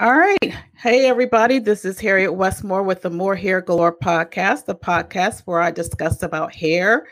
All 0.00 0.16
right. 0.16 0.38
Hey, 0.76 1.06
everybody. 1.06 1.58
This 1.58 1.84
is 1.84 2.00
Harriet 2.00 2.32
Westmore 2.32 2.82
with 2.82 3.02
the 3.02 3.10
Moore 3.10 3.36
Hair 3.36 3.60
Galore 3.60 3.94
podcast, 3.94 4.64
the 4.64 4.74
podcast 4.74 5.42
where 5.44 5.60
I 5.60 5.70
discuss 5.70 6.22
about 6.22 6.54
hair, 6.54 7.06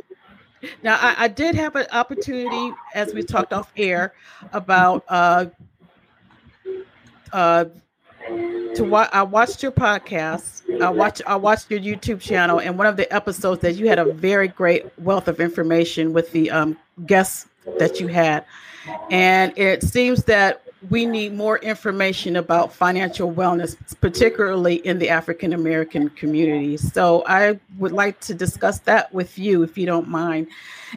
now 0.85 0.97
I, 1.01 1.25
I, 1.25 1.29
did 1.29 1.57
have 1.57 1.75
an 1.75 1.87
opportunity 1.91 2.73
as 2.95 3.13
we 3.13 3.25
talked 3.25 3.53
off 3.53 3.73
air 3.77 4.15
about 4.53 5.05
uh 5.09 5.47
uh 7.33 7.65
to 8.75 8.85
watch 8.85 9.11
I 9.13 9.23
watched 9.23 9.63
your 9.63 9.73
podcast. 9.73 10.81
I 10.83 10.91
watched 10.91 11.23
I 11.27 11.37
watched 11.37 11.71
your 11.71 11.81
YouTube 11.81 12.21
channel 12.21 12.61
and 12.61 12.79
one 12.79 12.87
of 12.87 12.97
the 12.97 13.13
episodes 13.13 13.61
that 13.63 13.75
you 13.75 13.89
had 13.89 13.99
a 13.99 14.13
very 14.13 14.49
great 14.49 14.87
wealth 14.99 15.29
of 15.29 15.41
information 15.41 16.13
with 16.13 16.33
the 16.33 16.51
um 16.51 16.79
guests 17.07 17.47
that 17.79 18.01
you 18.01 18.09
had. 18.09 18.45
And 19.11 19.57
it 19.57 19.83
seems 19.83 20.25
that 20.25 20.63
we 20.91 21.07
need 21.07 21.33
more 21.33 21.59
information 21.59 22.37
about 22.37 22.73
financial 22.73 23.33
wellness, 23.33 23.77
particularly 24.01 24.77
in 24.77 24.99
the 24.99 25.09
African 25.09 25.53
American 25.53 26.09
community. 26.11 26.77
So 26.77 27.23
I 27.27 27.61
would 27.79 27.93
like 27.93 28.19
to 28.21 28.35
discuss 28.35 28.81
that 28.81 29.13
with 29.15 29.39
you, 29.39 29.63
if 29.63 29.79
you 29.79 29.87
don't 29.87 30.09
mind, 30.09 30.49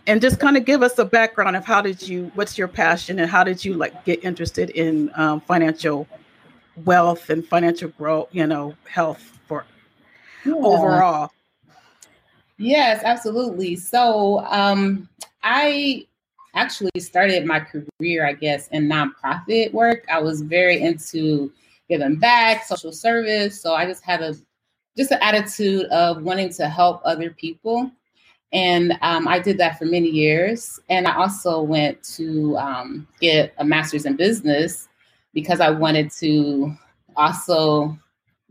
and 0.07 0.21
just 0.21 0.39
kind 0.39 0.57
of 0.57 0.65
give 0.65 0.81
us 0.81 0.97
a 0.97 1.05
background 1.05 1.55
of 1.55 1.65
how 1.65 1.81
did 1.81 2.07
you, 2.07 2.31
what's 2.35 2.57
your 2.57 2.67
passion, 2.67 3.19
and 3.19 3.29
how 3.29 3.43
did 3.43 3.63
you 3.63 3.75
like 3.75 4.05
get 4.05 4.23
interested 4.23 4.71
in 4.71 5.11
um, 5.15 5.41
financial 5.41 6.07
wealth 6.83 7.29
and 7.29 7.45
financial 7.47 7.89
growth, 7.89 8.29
you 8.31 8.45
know, 8.47 8.75
health 8.89 9.39
for 9.47 9.65
yeah. 10.45 10.53
overall. 10.53 11.31
Yes, 12.57 13.01
absolutely. 13.03 13.75
So 13.75 14.45
um, 14.45 15.09
I 15.43 16.05
actually 16.53 16.91
started 16.99 17.45
my 17.45 17.59
career, 17.59 18.25
I 18.25 18.33
guess, 18.33 18.67
in 18.69 18.87
nonprofit 18.87 19.73
work. 19.73 20.05
I 20.11 20.21
was 20.21 20.41
very 20.41 20.81
into 20.81 21.51
giving 21.89 22.15
back, 22.15 22.65
social 22.65 22.91
service. 22.91 23.61
So 23.61 23.73
I 23.73 23.85
just 23.85 24.03
had 24.03 24.21
a 24.21 24.35
just 24.97 25.11
an 25.11 25.19
attitude 25.21 25.85
of 25.87 26.23
wanting 26.23 26.49
to 26.53 26.69
help 26.69 27.01
other 27.03 27.29
people. 27.29 27.91
And 28.53 28.97
um, 29.01 29.27
I 29.27 29.39
did 29.39 29.57
that 29.57 29.77
for 29.77 29.83
many 29.83 30.07
years. 30.07 30.79
And 30.89 31.05
I 31.05 31.15
also 31.17 31.61
went 31.61 32.01
to 32.15 32.57
um, 32.57 33.05
get 33.19 33.53
a 33.57 33.65
master's 33.65 34.05
in 34.05 34.15
business 34.15 34.87
because 35.35 35.59
I 35.59 35.69
wanted 35.69 36.09
to 36.21 36.73
also 37.15 37.95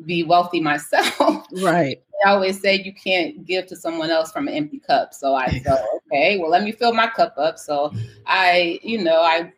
be 0.06 0.22
wealthy 0.22 0.60
myself. 0.60 1.46
Right. 1.62 2.00
I 2.24 2.30
always 2.30 2.60
say 2.60 2.80
you 2.80 2.92
can't 2.94 3.44
give 3.44 3.66
to 3.66 3.76
someone 3.76 4.10
else 4.10 4.32
from 4.32 4.48
an 4.48 4.54
empty 4.54 4.78
cup. 4.78 5.12
So 5.12 5.34
I 5.34 5.58
thought, 5.60 5.80
okay, 6.06 6.38
well, 6.38 6.48
let 6.50 6.62
me 6.62 6.72
fill 6.72 6.94
my 6.94 7.06
cup 7.08 7.34
up. 7.36 7.58
So 7.58 7.92
I, 8.26 8.78
you 8.82 9.02
know, 9.02 9.20
I 9.20 9.52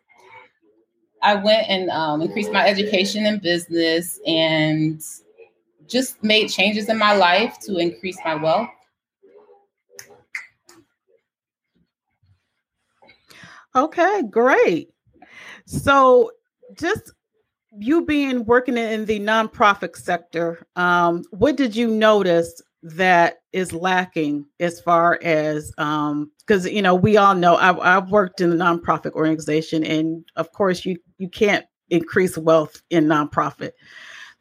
I 1.21 1.35
went 1.35 1.69
and 1.69 1.89
um, 1.89 2.21
increased 2.21 2.51
my 2.51 2.67
education 2.67 3.25
in 3.25 3.39
business 3.39 4.19
and 4.27 5.01
just 5.87 6.21
made 6.23 6.49
changes 6.49 6.89
in 6.89 6.97
my 6.97 7.13
life 7.15 7.57
to 7.61 7.77
increase 7.77 8.17
my 8.25 8.35
wealth. 8.35 8.69
Okay, 13.75 14.23
great. 14.29 14.89
So 15.65 16.31
just 16.73 17.13
you 17.79 18.05
being 18.05 18.45
working 18.45 18.77
in 18.77 19.05
the 19.05 19.19
nonprofit 19.19 19.95
sector, 19.95 20.65
um, 20.75 21.23
what 21.31 21.55
did 21.55 21.75
you 21.75 21.87
notice 21.87 22.61
that 22.83 23.39
is 23.53 23.73
lacking 23.73 24.45
as 24.59 24.79
far 24.79 25.19
as 25.23 25.71
because 25.71 26.65
um, 26.65 26.71
you 26.71 26.81
know 26.81 26.95
we 26.95 27.17
all 27.17 27.35
know 27.35 27.55
I've, 27.55 27.79
I've 27.79 28.09
worked 28.09 28.41
in 28.41 28.51
a 28.51 28.55
nonprofit 28.55 29.11
organization, 29.13 29.83
and 29.83 30.23
of 30.35 30.51
course 30.51 30.85
you 30.85 30.97
you 31.17 31.29
can't 31.29 31.65
increase 31.89 32.37
wealth 32.37 32.81
in 32.89 33.05
nonprofit. 33.05 33.71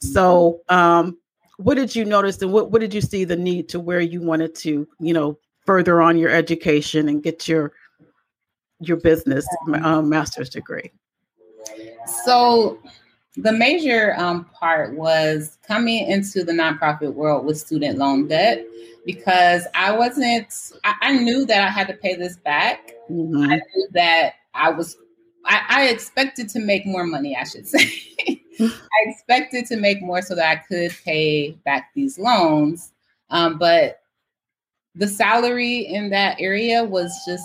So, 0.01 0.61
um, 0.69 1.17
what 1.57 1.75
did 1.75 1.97
you 1.97 2.05
notice, 2.05 2.41
and 2.43 2.53
what 2.53 2.71
what 2.71 2.81
did 2.81 2.93
you 2.93 3.01
see 3.01 3.25
the 3.25 3.37
need 3.37 3.69
to 3.71 3.81
where 3.81 4.01
you 4.01 4.21
wanted 4.21 4.55
to 4.57 4.87
you 5.01 5.13
know 5.15 5.39
further 5.65 6.01
on 6.01 6.19
your 6.19 6.31
education 6.31 7.09
and 7.09 7.23
get 7.23 7.49
your 7.49 7.73
your 8.81 8.99
business 8.99 9.47
um, 9.83 10.09
master's 10.09 10.51
degree? 10.51 10.93
So 12.25 12.79
the 13.37 13.53
major 13.53 14.15
um, 14.19 14.45
part 14.47 14.95
was 14.95 15.59
coming 15.67 16.07
into 16.07 16.43
the 16.43 16.53
nonprofit 16.53 17.13
world 17.13 17.45
with 17.45 17.59
student 17.59 17.99
loan 17.99 18.29
debt 18.29 18.65
because 19.05 19.67
I 19.75 19.93
wasn't, 19.93 20.53
I, 20.85 20.95
I 21.03 21.17
knew 21.19 21.45
that 21.47 21.63
I 21.63 21.71
had 21.71 21.87
to 21.89 21.95
pay 21.95 22.15
this 22.17 22.37
back. 22.39 22.93
Mm-hmm. 23.11 23.51
I 23.51 23.57
knew 23.57 23.89
that 23.93 24.35
I 24.55 24.71
was, 24.71 24.97
I, 25.45 25.61
I, 25.69 25.89
expected 25.89 26.49
to 26.51 26.61
make 26.61 26.87
more 26.87 27.05
money, 27.05 27.37
I 27.37 27.45
should 27.45 27.69
say. 27.69 27.89
I 28.61 28.73
expected 29.03 29.67
to 29.67 29.77
make 29.77 30.03
more 30.03 30.23
so 30.23 30.35
that 30.35 30.51
I 30.51 30.57
could 30.57 30.93
pay 31.05 31.53
back 31.65 31.91
these 31.95 32.19
loans. 32.19 32.93
Um, 33.31 33.59
but 33.59 34.01
the 34.95 35.07
salary 35.07 35.81
in 35.81 36.11
that 36.11 36.41
area 36.41 36.83
was 36.83 37.13
just, 37.27 37.45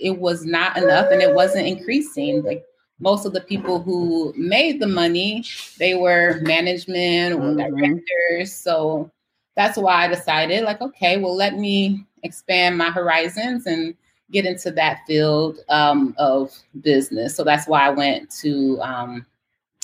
it 0.00 0.18
was 0.18 0.44
not 0.44 0.76
enough 0.78 1.12
and 1.12 1.20
it 1.20 1.34
wasn't 1.34 1.66
increasing. 1.66 2.42
Like 2.42 2.64
most 3.00 3.24
of 3.24 3.32
the 3.32 3.40
people 3.40 3.80
who 3.80 4.32
made 4.36 4.80
the 4.80 4.86
money, 4.88 5.44
they 5.78 5.94
were 5.94 6.40
management 6.42 7.34
or 7.34 7.54
mm-hmm. 7.54 7.76
directors. 7.76 8.54
So 8.54 9.10
that's 9.56 9.78
why 9.78 10.04
I 10.04 10.08
decided, 10.08 10.64
like, 10.64 10.80
okay, 10.80 11.16
well, 11.16 11.34
let 11.34 11.56
me 11.56 12.04
expand 12.22 12.76
my 12.76 12.90
horizons 12.90 13.66
and 13.66 13.94
get 14.30 14.44
into 14.44 14.70
that 14.72 15.00
field 15.06 15.58
um, 15.68 16.14
of 16.18 16.52
business. 16.82 17.34
So 17.34 17.44
that's 17.44 17.66
why 17.66 17.86
I 17.86 17.90
went 17.90 18.30
to 18.42 18.80
um, 18.82 19.26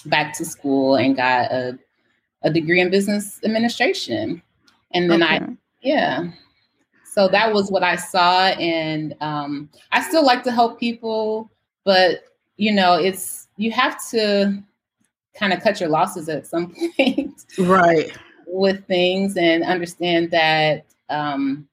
back 0.07 0.37
to 0.39 0.45
school 0.45 0.97
and 0.97 1.17
got 1.17 1.51
a, 1.51 1.79
a 2.43 2.51
degree 2.51 2.81
in 2.81 2.91
business 2.91 3.41
administration. 3.45 4.43
And 4.93 5.11
then 5.11 5.23
okay. 5.23 5.37
I, 5.37 5.57
yeah. 5.83 6.31
So 7.05 7.29
that 7.29 7.53
was 7.53 7.71
what 7.71 7.83
I 7.83 7.97
saw. 7.97 8.49
And 8.49 9.15
um, 9.21 9.71
I 9.93 10.03
still 10.03 10.25
like 10.25 10.43
to 10.45 10.53
help 10.53 10.79
people, 10.79 11.51
but 11.85 12.25
you 12.57 12.73
know, 12.73 12.95
it's, 12.95 13.49
you 13.57 13.71
have 13.73 13.99
to 14.11 14.63
kind 15.35 15.53
of 15.53 15.61
cut 15.61 15.81
your 15.81 15.89
losses 15.89 16.29
at 16.29 16.47
some 16.47 16.75
point. 16.97 17.45
Right. 17.59 18.17
with 18.47 18.87
things 18.87 19.37
and 19.37 19.65
understand 19.65 20.31
that 20.31 20.85
um, 21.09 21.69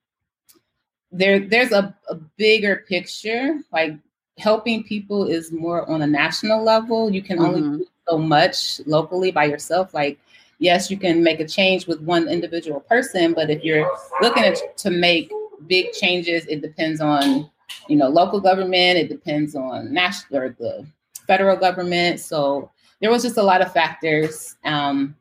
there 1.12 1.40
there's 1.40 1.72
a, 1.72 1.96
a 2.10 2.16
bigger 2.16 2.86
picture. 2.88 3.60
Like 3.72 3.94
helping 4.38 4.84
people 4.84 5.28
is 5.28 5.52
more 5.52 5.90
on 5.90 6.02
a 6.02 6.08
national 6.08 6.64
level. 6.64 7.10
You 7.12 7.22
can 7.22 7.40
only 7.40 7.62
mm-hmm. 7.62 7.78
do 7.78 7.88
so 8.10 8.18
much 8.18 8.82
locally 8.86 9.32
by 9.32 9.46
yourself. 9.46 9.94
Like 9.94 10.18
yes, 10.60 10.90
you 10.90 10.98
can 10.98 11.24
make 11.24 11.40
a 11.40 11.48
change 11.48 11.88
with 11.88 12.02
one 12.02 12.30
individual 12.30 12.80
person, 12.80 13.34
but 13.34 13.50
if 13.50 13.64
you're 13.64 13.90
looking 14.22 14.44
at, 14.44 14.78
to 14.78 14.90
make 14.90 15.32
big 15.68 15.92
changes, 15.92 16.46
it 16.46 16.62
depends 16.62 17.02
on 17.02 17.50
you 17.88 17.96
know 17.96 18.10
local 18.10 18.40
government. 18.40 18.98
It 18.98 19.10
depends 19.10 19.56
on 19.56 19.94
national 19.94 20.42
or 20.42 20.56
the 20.58 20.86
federal 21.28 21.58
government. 21.58 22.20
So 22.20 22.70
there 23.00 23.10
was 23.10 23.24
just 23.24 23.38
a 23.38 23.44
lot 23.44 23.62
of 23.62 23.72
factors 23.74 24.56
um, 24.64 25.16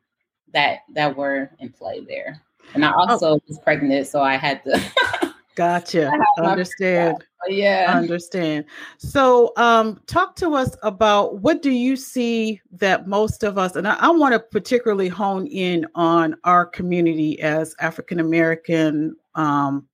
that 0.53 0.79
that 0.93 1.15
were 1.15 1.51
in 1.59 1.69
play 1.69 2.01
there. 2.01 2.41
And 2.73 2.85
I 2.85 2.91
oh. 2.91 3.07
also 3.09 3.33
oh. 3.33 3.41
was 3.47 3.59
pregnant, 3.59 4.07
so 4.07 4.21
I 4.21 4.35
had 4.35 4.63
to. 4.63 5.33
gotcha. 5.55 6.11
Understand. 6.37 7.17
Yeah. 7.49 7.91
Understand. 7.97 8.65
So, 8.99 9.51
um, 9.57 9.99
talk 10.05 10.35
to 10.35 10.53
us 10.53 10.75
about 10.83 11.39
what 11.39 11.63
do 11.63 11.71
you 11.71 11.95
see 11.95 12.61
that 12.73 13.07
most 13.07 13.41
of 13.41 13.57
us, 13.57 13.75
and 13.75 13.87
I, 13.87 13.95
I 13.95 14.09
want 14.11 14.33
to 14.33 14.39
particularly 14.39 15.07
hone 15.07 15.47
in 15.47 15.87
on 15.95 16.35
our 16.43 16.67
community 16.67 17.41
as 17.41 17.73
African 17.79 18.19
American, 18.19 19.15
um, 19.33 19.87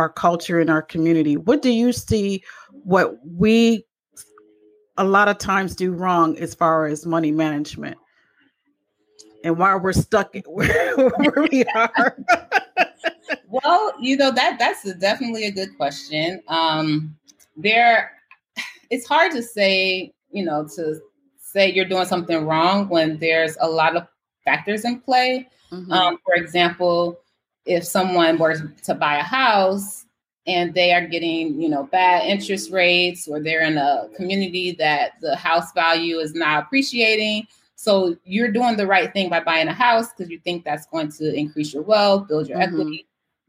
our 0.00 0.08
culture 0.08 0.58
and 0.58 0.70
our 0.70 0.82
community. 0.82 1.36
What 1.36 1.60
do 1.60 1.70
you 1.70 1.92
see? 1.92 2.42
What 2.72 3.14
we 3.24 3.84
a 4.96 5.04
lot 5.04 5.28
of 5.28 5.38
times 5.38 5.76
do 5.76 5.92
wrong 5.92 6.36
as 6.38 6.54
far 6.54 6.86
as 6.86 7.06
money 7.06 7.30
management 7.30 7.96
and 9.44 9.56
why 9.56 9.74
we're 9.74 9.92
stuck 9.92 10.34
where, 10.46 10.96
where 11.16 11.46
we 11.50 11.64
are 11.74 12.16
well 13.48 13.92
you 13.98 14.16
know 14.16 14.30
that 14.30 14.58
that's 14.58 14.84
a, 14.84 14.94
definitely 14.94 15.46
a 15.46 15.50
good 15.50 15.74
question 15.78 16.42
um 16.48 17.16
there 17.56 18.12
it's 18.90 19.06
hard 19.06 19.32
to 19.32 19.42
say 19.42 20.12
you 20.32 20.44
know 20.44 20.68
to 20.76 21.00
say 21.38 21.72
you're 21.72 21.88
doing 21.88 22.04
something 22.04 22.44
wrong 22.44 22.86
when 22.90 23.16
there's 23.18 23.56
a 23.62 23.68
lot 23.68 23.96
of 23.96 24.06
factors 24.44 24.84
in 24.84 25.00
play 25.00 25.48
mm-hmm. 25.72 25.90
um, 25.92 26.18
for 26.26 26.34
example 26.34 27.18
if 27.66 27.84
someone 27.84 28.38
were 28.38 28.72
to 28.84 28.94
buy 28.94 29.16
a 29.16 29.22
house 29.22 30.06
and 30.46 30.74
they 30.74 30.92
are 30.92 31.06
getting 31.06 31.60
you 31.60 31.68
know 31.68 31.84
bad 31.84 32.26
interest 32.26 32.70
rates 32.70 33.28
or 33.28 33.40
they're 33.40 33.62
in 33.62 33.78
a 33.78 34.08
community 34.16 34.72
that 34.72 35.12
the 35.20 35.36
house 35.36 35.72
value 35.72 36.18
is 36.18 36.34
not 36.34 36.62
appreciating. 36.64 37.46
So 37.76 38.16
you're 38.24 38.50
doing 38.52 38.76
the 38.76 38.86
right 38.86 39.12
thing 39.12 39.30
by 39.30 39.40
buying 39.40 39.68
a 39.68 39.72
house 39.72 40.08
because 40.12 40.30
you 40.30 40.38
think 40.40 40.64
that's 40.64 40.86
going 40.86 41.10
to 41.12 41.34
increase 41.34 41.72
your 41.72 41.82
wealth 41.82 42.28
build 42.28 42.48
your 42.48 42.58
mm-hmm. 42.58 42.74
equity. 42.74 43.06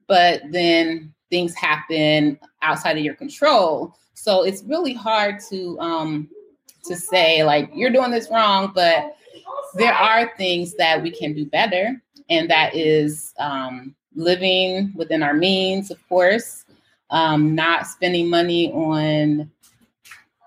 But 0.08 0.42
then 0.52 1.14
things 1.30 1.56
happen 1.56 2.40
outside 2.62 2.98
of 2.98 3.04
your 3.04 3.16
control. 3.16 3.96
So 4.14 4.44
it's 4.44 4.64
really 4.64 4.94
hard 4.94 5.40
to 5.50 5.80
um 5.80 6.30
to 6.84 6.96
say 6.96 7.44
like 7.44 7.70
you're 7.74 7.92
doing 7.92 8.12
this 8.12 8.30
wrong 8.32 8.72
but 8.74 9.16
there 9.76 9.94
are 9.94 10.36
things 10.36 10.74
that 10.76 11.02
we 11.02 11.12
can 11.12 11.34
do 11.34 11.46
better 11.46 12.02
and 12.30 12.50
that 12.50 12.76
is 12.76 13.34
um 13.38 13.96
living 14.16 14.92
within 14.96 15.24
our 15.24 15.34
means 15.34 15.92
of 15.92 16.10
course 16.10 16.66
um, 17.12 17.54
not 17.54 17.88
spending 17.88 18.30
money 18.30 18.72
on 18.72 19.52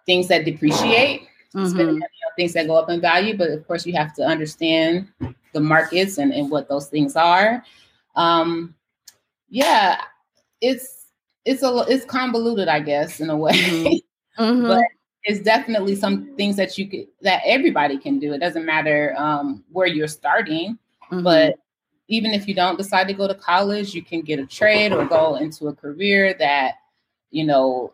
things 0.07 0.29
that 0.29 0.45
depreciate, 0.45 1.23
mm-hmm. 1.55 1.67
spending 1.67 1.99
money 1.99 2.03
on 2.27 2.33
things 2.37 2.55
that 2.55 2.67
go 2.67 2.77
up 2.77 2.91
in 2.91 3.01
value. 3.01 3.37
But 3.37 3.51
of 3.51 3.67
course, 3.67 3.87
you 3.87 3.93
have 3.95 4.15
to 4.15 4.23
understand 4.23 5.09
the 5.53 5.61
markets 5.61 6.19
and, 6.19 6.33
and 6.33 6.51
what 6.51 6.69
those 6.69 6.89
things 6.89 7.17
are. 7.17 7.65
Um, 8.17 8.75
yeah, 9.49 10.01
it's 10.61 11.07
it's 11.45 11.63
a 11.63 11.85
it's 11.89 12.05
convoluted, 12.07 12.69
I 12.69 12.81
guess, 12.81 13.21
in 13.21 13.31
a 13.31 13.37
way. 13.37 13.53
Mm-hmm. 13.53 14.43
mm-hmm. 14.43 14.67
but 14.67 14.83
it's 15.25 15.41
definitely 15.41 15.95
some 15.97 16.35
things 16.37 16.57
that 16.57 16.77
you 16.77 16.89
could 16.89 17.07
that 17.21 17.43
everybody 17.45 17.99
can 17.99 18.19
do. 18.19 18.33
It 18.33 18.39
doesn't 18.39 18.65
matter 18.65 19.15
um, 19.19 19.65
where 19.71 19.87
you're 19.87 20.09
starting, 20.09 20.79
mm-hmm. 21.11 21.23
but 21.23 21.57
even 22.09 22.33
if 22.33 22.47
you 22.47 22.55
don't 22.55 22.79
decide 22.79 23.09
to 23.09 23.15
go 23.15 23.27
to 23.27 23.35
college, 23.35 23.95
you 23.95 24.03
can 24.03 24.21
get 24.21 24.39
a 24.39 24.47
trade 24.47 24.93
or 24.93 25.07
go 25.07 25.37
into 25.37 25.69
a 25.69 25.75
career 25.75 26.35
that, 26.39 26.75
you 27.31 27.45
know, 27.45 27.93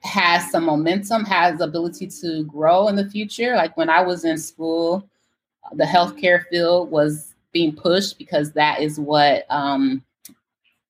has 0.00 0.50
some 0.50 0.64
momentum, 0.64 1.24
has 1.24 1.58
the 1.58 1.64
ability 1.64 2.06
to 2.06 2.44
grow 2.44 2.88
in 2.88 2.96
the 2.96 3.08
future. 3.08 3.56
Like 3.56 3.76
when 3.76 3.90
I 3.90 4.02
was 4.02 4.24
in 4.24 4.38
school, 4.38 5.08
the 5.74 5.84
healthcare 5.84 6.44
field 6.48 6.90
was 6.90 7.34
being 7.52 7.74
pushed 7.74 8.18
because 8.18 8.52
that 8.52 8.80
is 8.80 9.00
what 9.00 9.44
um, 9.50 10.04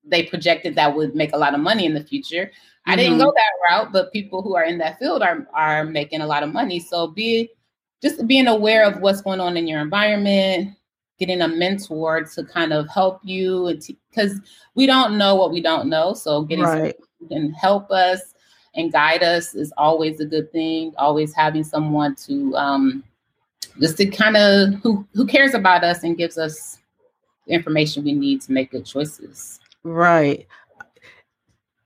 they 0.04 0.24
projected 0.24 0.74
that 0.74 0.94
would 0.94 1.14
make 1.14 1.32
a 1.32 1.38
lot 1.38 1.54
of 1.54 1.60
money 1.60 1.86
in 1.86 1.94
the 1.94 2.04
future. 2.04 2.46
Mm-hmm. 2.46 2.90
I 2.90 2.96
didn't 2.96 3.18
go 3.18 3.28
mm-hmm. 3.28 3.36
that 3.36 3.76
route, 3.76 3.92
but 3.92 4.12
people 4.12 4.42
who 4.42 4.56
are 4.56 4.64
in 4.64 4.78
that 4.78 4.98
field 4.98 5.22
are 5.22 5.46
are 5.54 5.84
making 5.84 6.20
a 6.20 6.26
lot 6.26 6.42
of 6.42 6.52
money. 6.52 6.80
So 6.80 7.06
be 7.06 7.50
just 8.02 8.26
being 8.26 8.46
aware 8.46 8.84
of 8.84 9.00
what's 9.00 9.22
going 9.22 9.40
on 9.40 9.56
in 9.56 9.66
your 9.66 9.80
environment, 9.80 10.76
getting 11.18 11.42
a 11.42 11.48
mentor 11.48 12.22
to 12.22 12.44
kind 12.44 12.72
of 12.72 12.88
help 12.88 13.20
you 13.24 13.76
because 14.10 14.40
we 14.74 14.86
don't 14.86 15.18
know 15.18 15.34
what 15.34 15.50
we 15.50 15.60
don't 15.60 15.88
know 15.88 16.14
so 16.14 16.42
getting 16.42 16.64
right. 16.64 16.96
someone 17.20 17.28
can 17.28 17.52
help 17.52 17.90
us 17.90 18.34
and 18.74 18.92
guide 18.92 19.22
us 19.22 19.54
is 19.54 19.72
always 19.76 20.20
a 20.20 20.24
good 20.24 20.50
thing 20.52 20.92
always 20.98 21.34
having 21.34 21.64
someone 21.64 22.14
to 22.14 22.54
um, 22.56 23.02
just 23.80 23.96
to 23.96 24.06
kind 24.06 24.36
of 24.36 24.74
who 24.82 25.06
who 25.14 25.26
cares 25.26 25.54
about 25.54 25.84
us 25.84 26.04
and 26.04 26.16
gives 26.16 26.38
us 26.38 26.78
information 27.48 28.04
we 28.04 28.12
need 28.12 28.40
to 28.40 28.52
make 28.52 28.70
good 28.70 28.86
choices 28.86 29.58
right 29.82 30.46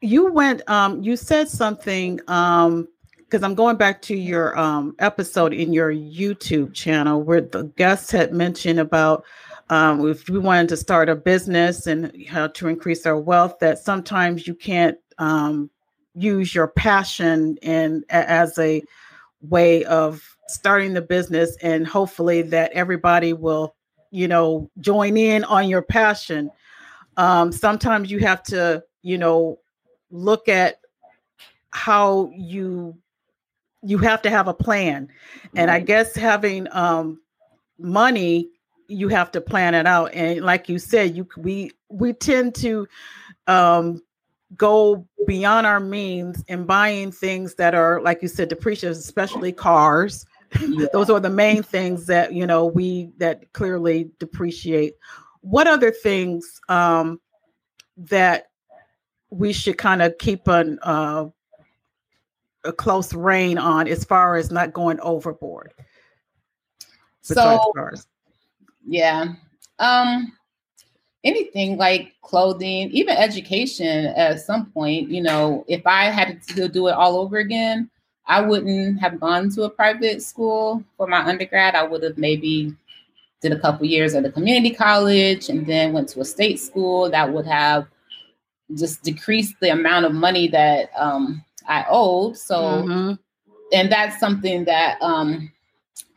you 0.00 0.30
went 0.30 0.68
um 0.68 1.02
you 1.02 1.16
said 1.16 1.48
something 1.48 2.20
um 2.28 2.86
because 3.32 3.42
I'm 3.42 3.54
going 3.54 3.78
back 3.78 4.02
to 4.02 4.14
your 4.14 4.58
um, 4.58 4.94
episode 4.98 5.54
in 5.54 5.72
your 5.72 5.90
YouTube 5.90 6.74
channel 6.74 7.22
where 7.22 7.40
the 7.40 7.62
guests 7.78 8.10
had 8.10 8.34
mentioned 8.34 8.78
about 8.78 9.24
um, 9.70 10.06
if 10.06 10.28
we 10.28 10.38
wanted 10.38 10.68
to 10.68 10.76
start 10.76 11.08
a 11.08 11.16
business 11.16 11.86
and 11.86 12.26
how 12.28 12.48
to 12.48 12.68
increase 12.68 13.06
our 13.06 13.18
wealth, 13.18 13.58
that 13.60 13.78
sometimes 13.78 14.46
you 14.46 14.54
can't 14.54 14.98
um, 15.16 15.70
use 16.14 16.54
your 16.54 16.68
passion 16.68 17.56
and 17.62 18.04
as 18.10 18.58
a 18.58 18.82
way 19.40 19.82
of 19.86 20.36
starting 20.48 20.92
the 20.92 21.00
business, 21.00 21.56
and 21.62 21.86
hopefully 21.86 22.42
that 22.42 22.70
everybody 22.72 23.32
will, 23.32 23.74
you 24.10 24.28
know, 24.28 24.70
join 24.80 25.16
in 25.16 25.42
on 25.44 25.70
your 25.70 25.80
passion. 25.80 26.50
Um, 27.16 27.50
sometimes 27.50 28.10
you 28.10 28.18
have 28.18 28.42
to, 28.42 28.84
you 29.00 29.16
know, 29.16 29.58
look 30.10 30.50
at 30.50 30.80
how 31.70 32.30
you 32.36 32.98
you 33.82 33.98
have 33.98 34.22
to 34.22 34.30
have 34.30 34.48
a 34.48 34.54
plan. 34.54 35.08
And 35.56 35.70
i 35.70 35.80
guess 35.80 36.14
having 36.14 36.68
um 36.72 37.20
money 37.78 38.48
you 38.88 39.08
have 39.08 39.30
to 39.32 39.40
plan 39.40 39.74
it 39.74 39.86
out. 39.86 40.12
And 40.12 40.42
like 40.42 40.68
you 40.68 40.78
said 40.78 41.16
you 41.16 41.26
we 41.36 41.72
we 41.88 42.12
tend 42.12 42.54
to 42.56 42.86
um 43.46 44.02
go 44.56 45.06
beyond 45.26 45.66
our 45.66 45.80
means 45.80 46.44
in 46.48 46.64
buying 46.64 47.10
things 47.10 47.54
that 47.54 47.74
are 47.74 48.00
like 48.02 48.20
you 48.22 48.28
said 48.28 48.48
depreciated 48.48 48.96
especially 48.98 49.52
cars. 49.52 50.26
Yeah. 50.60 50.86
those 50.92 51.08
are 51.08 51.20
the 51.20 51.30
main 51.30 51.62
things 51.62 52.06
that 52.06 52.34
you 52.34 52.46
know 52.46 52.66
we 52.66 53.10
that 53.18 53.52
clearly 53.52 54.10
depreciate. 54.18 54.94
What 55.40 55.66
other 55.66 55.90
things 55.90 56.60
um 56.68 57.20
that 57.96 58.46
we 59.30 59.52
should 59.52 59.78
kind 59.78 60.02
of 60.02 60.18
keep 60.18 60.46
an 60.48 60.78
uh 60.82 61.26
a 62.64 62.72
close 62.72 63.12
rein 63.14 63.58
on 63.58 63.88
as 63.88 64.04
far 64.04 64.36
as 64.36 64.50
not 64.50 64.72
going 64.72 65.00
overboard. 65.00 65.72
So, 67.22 67.72
yeah, 68.86 69.34
um, 69.78 70.32
anything 71.24 71.76
like 71.76 72.14
clothing, 72.22 72.90
even 72.90 73.16
education. 73.16 74.06
At 74.06 74.40
some 74.40 74.66
point, 74.72 75.08
you 75.08 75.22
know, 75.22 75.64
if 75.68 75.86
I 75.86 76.06
had 76.06 76.42
to 76.48 76.68
do 76.68 76.88
it 76.88 76.92
all 76.92 77.16
over 77.18 77.38
again, 77.38 77.90
I 78.26 78.40
wouldn't 78.40 79.00
have 79.00 79.20
gone 79.20 79.50
to 79.50 79.64
a 79.64 79.70
private 79.70 80.22
school 80.22 80.82
for 80.96 81.06
my 81.06 81.24
undergrad. 81.24 81.74
I 81.74 81.82
would 81.82 82.02
have 82.02 82.18
maybe 82.18 82.74
did 83.40 83.52
a 83.52 83.58
couple 83.58 83.84
years 83.86 84.14
at 84.14 84.24
a 84.24 84.30
community 84.30 84.74
college 84.74 85.48
and 85.48 85.66
then 85.66 85.92
went 85.92 86.08
to 86.10 86.20
a 86.20 86.24
state 86.24 86.60
school 86.60 87.10
that 87.10 87.32
would 87.32 87.46
have 87.46 87.86
just 88.74 89.02
decreased 89.02 89.56
the 89.60 89.70
amount 89.70 90.06
of 90.06 90.14
money 90.14 90.48
that 90.48 90.90
um, 90.96 91.44
I 91.68 91.84
owed. 91.88 92.36
So, 92.36 92.56
mm-hmm. 92.56 93.12
and 93.72 93.90
that's 93.90 94.18
something 94.18 94.64
that 94.64 95.00
um, 95.00 95.52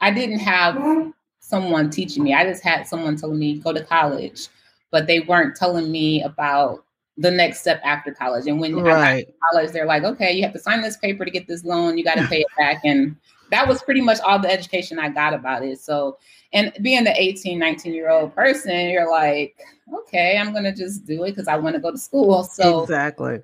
I 0.02 0.12
didn't 0.12 0.40
have 0.40 1.14
someone 1.40 1.90
teaching 1.90 2.24
me. 2.24 2.34
I 2.34 2.44
just 2.44 2.64
had 2.64 2.88
someone 2.88 3.16
telling 3.16 3.40
me 3.40 3.60
go 3.60 3.74
to 3.74 3.84
college, 3.84 4.48
but 4.92 5.08
they 5.08 5.22
weren't 5.22 5.56
telling 5.56 5.92
me 5.92 6.24
about 6.24 6.86
the 7.18 7.32
next 7.32 7.62
step 7.62 7.80
after 7.84 8.14
college. 8.14 8.48
And 8.48 8.60
when 8.60 8.76
right. 8.76 9.28
college, 9.52 9.72
they're 9.72 9.86
like, 9.86 10.04
okay, 10.04 10.34
you 10.34 10.44
have 10.44 10.54
to 10.54 10.60
sign 10.60 10.82
this 10.82 10.98
paper 10.98 11.24
to 11.24 11.32
get 11.32 11.48
this 11.48 11.64
loan. 11.64 11.98
You 11.98 12.04
got 12.04 12.16
to 12.16 12.28
pay 12.30 12.42
it 12.42 12.48
back. 12.58 12.82
And 12.84 13.16
that 13.52 13.68
was 13.68 13.82
pretty 13.82 14.02
much 14.02 14.20
all 14.22 14.40
the 14.40 14.52
education 14.52 15.00
I 15.00 15.10
got 15.10 15.34
about 15.34 15.64
it. 15.64 15.80
So, 15.80 16.18
and 16.52 16.74
being 16.82 17.04
the 17.04 17.20
18, 17.20 17.58
19 17.58 17.94
year 17.94 18.10
old 18.10 18.36
person, 18.36 18.90
you're 18.90 19.10
like, 19.10 19.56
okay, 19.94 20.38
I'm 20.38 20.52
going 20.52 20.64
to 20.64 20.74
just 20.74 21.06
do 21.06 21.24
it 21.24 21.32
because 21.32 21.48
I 21.48 21.58
want 21.58 21.76
to 21.76 21.82
go 21.82 21.92
to 21.92 21.98
school. 21.98 22.44
So 22.44 22.84
exactly. 22.84 23.42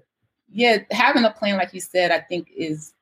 Yeah. 0.51 0.79
Having 0.91 1.25
a 1.25 1.31
plan, 1.31 1.58
like 1.58 1.74
you 1.74 1.81
said, 1.81 2.12
I 2.12 2.20
think 2.20 2.51
is, 2.55 2.93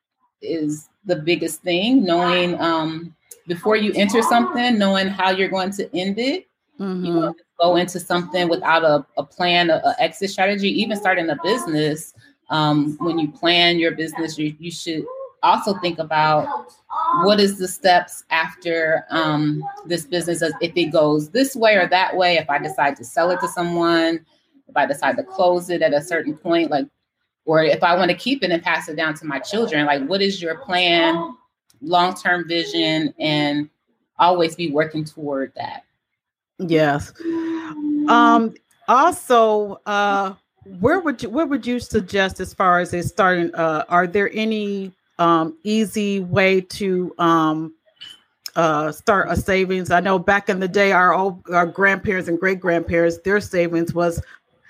is 0.42 0.90
the 1.06 1.16
biggest 1.16 1.62
thing 1.62 2.04
knowing, 2.04 2.60
um, 2.60 3.16
before 3.48 3.76
you 3.76 3.92
enter 3.96 4.22
something, 4.22 4.78
knowing 4.78 5.08
how 5.08 5.32
you're 5.32 5.50
going 5.50 5.72
to 5.72 5.98
end 5.98 6.20
it. 6.20 6.48
Mm-hmm. 6.80 7.06
You 7.06 7.36
go 7.60 7.76
into 7.76 8.00
something 8.00 8.48
without 8.48 8.84
a, 8.84 9.06
a 9.18 9.24
plan, 9.24 9.70
a, 9.70 9.82
a, 9.84 9.96
exit 10.00 10.30
strategy, 10.30 10.70
even 10.82 10.96
starting 10.96 11.30
a 11.30 11.38
business. 11.44 12.14
Um, 12.50 12.96
when 13.00 13.20
you 13.20 13.30
plan 13.30 13.80
your 13.80 13.92
business, 13.92 14.38
you, 14.38 14.56
you 14.60 14.72
should 14.72 15.04
also 15.44 15.74
think 15.80 16.00
about 16.00 16.48
what 17.24 17.40
is 17.40 17.58
the 17.58 17.68
steps 17.68 18.24
after 18.30 19.06
um, 19.10 19.64
this 19.86 20.06
business 20.06 20.42
if 20.42 20.72
it 20.76 20.92
goes 20.92 21.30
this 21.30 21.56
way 21.56 21.76
or 21.76 21.88
that 21.88 22.16
way 22.16 22.38
if 22.38 22.50
i 22.50 22.58
decide 22.58 22.96
to 22.96 23.04
sell 23.04 23.32
it 23.32 23.40
to 23.40 23.48
someone 23.48 24.26
if 24.68 24.76
i 24.76 24.86
decide 24.86 25.16
to 25.16 25.24
close 25.24 25.70
it 25.70 25.82
at 25.82 25.94
a 25.94 26.02
certain 26.02 26.36
point 26.36 26.70
like 26.70 26.86
or 27.50 27.64
if 27.64 27.82
i 27.84 27.96
want 27.96 28.10
to 28.10 28.18
keep 28.18 28.44
it 28.44 28.52
and 28.52 28.62
pass 28.62 28.88
it 28.90 28.96
down 28.96 29.14
to 29.14 29.26
my 29.26 29.40
children 29.40 29.86
like 29.86 30.06
what 30.08 30.22
is 30.22 30.42
your 30.42 30.58
plan 30.60 31.36
long-term 31.82 32.48
vision 32.48 33.14
and 33.20 33.70
always 34.18 34.56
be 34.56 34.72
working 34.72 35.04
toward 35.04 35.52
that? 35.56 35.84
Yes. 36.60 37.14
Um 38.08 38.54
also 38.88 39.80
uh 39.86 40.34
where 40.80 41.00
would 41.00 41.24
you 41.24 41.30
would 41.30 41.66
you 41.66 41.80
suggest 41.80 42.40
as 42.40 42.54
far 42.54 42.80
as 42.80 42.94
it 42.94 43.04
starting 43.04 43.54
uh 43.56 43.86
are 43.88 44.08
there 44.08 44.30
any 44.34 44.92
um 45.20 45.58
easy 45.64 46.20
way 46.20 46.60
to 46.60 47.14
um 47.18 47.74
uh 48.56 48.92
start 48.92 49.28
a 49.30 49.36
savings? 49.36 49.90
I 49.92 50.02
know 50.02 50.20
back 50.20 50.50
in 50.50 50.60
the 50.60 50.68
day 50.68 50.92
our 50.92 51.14
old 51.14 51.42
our 51.52 51.66
grandparents 51.66 52.28
and 52.28 52.40
great 52.40 52.60
grandparents 52.60 53.20
their 53.20 53.40
savings 53.40 53.94
was 53.94 54.22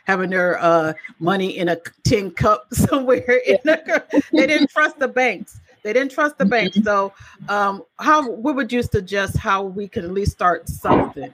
having 0.09 0.31
their 0.31 0.57
uh 0.59 0.91
money 1.19 1.57
in 1.57 1.69
a 1.69 1.77
tin 2.03 2.31
cup 2.31 2.65
somewhere 2.73 3.41
in 3.45 3.59
a, 3.65 4.03
they 4.33 4.47
didn't 4.47 4.69
trust 4.69 4.97
the 4.99 5.07
banks 5.07 5.59
they 5.83 5.93
didn't 5.93 6.11
trust 6.11 6.37
the 6.37 6.45
bank. 6.45 6.73
Mm-hmm. 6.73 6.83
So, 6.83 7.13
um, 7.47 7.83
how 7.99 8.29
what 8.29 8.55
would 8.55 8.71
you 8.71 8.83
suggest 8.83 9.37
how 9.37 9.63
we 9.63 9.87
could 9.87 10.03
at 10.03 10.11
least 10.11 10.31
start 10.31 10.67
something? 10.67 11.31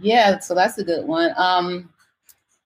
Yeah, 0.00 0.38
so 0.38 0.54
that's 0.54 0.78
a 0.78 0.84
good 0.84 1.06
one. 1.06 1.32
Um, 1.36 1.90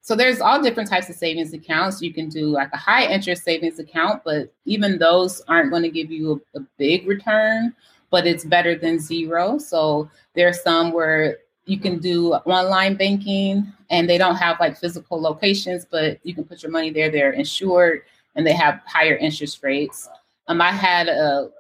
so 0.01 0.15
there's 0.15 0.41
all 0.41 0.63
different 0.63 0.89
types 0.89 1.11
of 1.11 1.17
savings 1.17 1.53
accounts. 1.53 2.01
You 2.01 2.15
can 2.15 2.31
do 2.31 2.47
like 2.47 2.71
a 2.73 2.79
high 2.79 3.07
interest 3.07 3.45
savings 3.45 3.79
account, 3.79 4.23
but 4.25 4.51
even 4.65 4.99
those 4.99 5.43
aren't 5.49 5.71
going 5.71 5.83
to 5.83 5.91
give 5.91 6.11
you 6.11 6.43
a, 6.55 6.61
a 6.61 6.63
big 6.79 7.07
return, 7.07 7.75
but 8.11 8.27
it's 8.27 8.45
better 8.45 8.75
than 8.75 8.99
zero. 8.99 9.59
So 9.59 10.11
there's 10.35 10.63
some 10.63 10.93
where 10.93 11.39
you 11.69 11.79
can 11.79 11.99
do 11.99 12.33
online 12.33 12.95
banking 12.95 13.71
and 13.91 14.09
they 14.09 14.17
don't 14.17 14.37
have 14.37 14.59
like 14.59 14.79
physical 14.79 15.21
locations, 15.21 15.85
but 15.85 16.19
you 16.23 16.35
can 16.35 16.45
put 16.45 16.63
your 16.63 16.73
money 16.73 16.91
there. 16.91 17.11
They're 17.11 17.33
insured 17.33 18.03
and 18.35 18.47
they 18.47 18.55
have 18.55 18.81
higher 18.87 19.17
interest 19.17 19.63
rates. 19.63 20.09
Um, 20.47 20.63
I 20.63 20.73
had 20.73 21.09
a, 21.09 21.51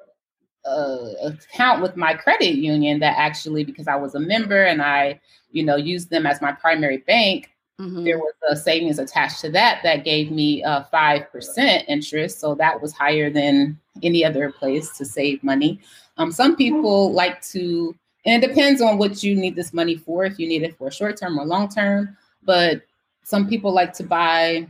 a 0.64 1.14
account 1.24 1.82
with 1.82 1.94
my 1.96 2.14
credit 2.14 2.54
union 2.54 3.00
that 3.00 3.18
actually, 3.18 3.64
because 3.64 3.86
I 3.86 3.96
was 3.96 4.14
a 4.14 4.20
member 4.20 4.64
and 4.64 4.80
I, 4.80 5.20
you 5.52 5.62
know, 5.62 5.76
used 5.76 6.08
them 6.08 6.24
as 6.24 6.40
my 6.40 6.52
primary 6.52 6.98
bank, 6.98 7.50
mm-hmm. 7.78 8.04
there 8.04 8.18
was 8.18 8.32
a 8.50 8.56
savings 8.56 8.98
attached 8.98 9.40
to 9.42 9.50
that 9.50 9.80
that 9.82 10.04
gave 10.04 10.30
me 10.30 10.62
a 10.62 10.88
five 10.90 11.30
percent 11.30 11.84
interest. 11.86 12.40
So 12.40 12.54
that 12.54 12.80
was 12.80 12.92
higher 12.94 13.30
than 13.30 13.78
any 14.02 14.24
other 14.24 14.50
place 14.52 14.96
to 14.96 15.04
save 15.04 15.44
money. 15.44 15.80
Um, 16.16 16.32
some 16.32 16.56
people 16.56 17.12
like 17.12 17.42
to, 17.52 17.94
and 18.28 18.44
it 18.44 18.46
depends 18.46 18.82
on 18.82 18.98
what 18.98 19.22
you 19.22 19.34
need 19.34 19.56
this 19.56 19.72
money 19.72 19.96
for. 19.96 20.26
If 20.26 20.38
you 20.38 20.46
need 20.46 20.62
it 20.62 20.76
for 20.76 20.90
short 20.90 21.16
term 21.16 21.38
or 21.38 21.46
long 21.46 21.68
term, 21.68 22.14
but 22.42 22.82
some 23.24 23.48
people 23.48 23.72
like 23.72 23.94
to 23.94 24.04
buy 24.04 24.68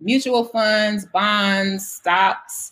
mutual 0.00 0.44
funds, 0.44 1.04
bonds, 1.06 1.90
stocks 1.90 2.70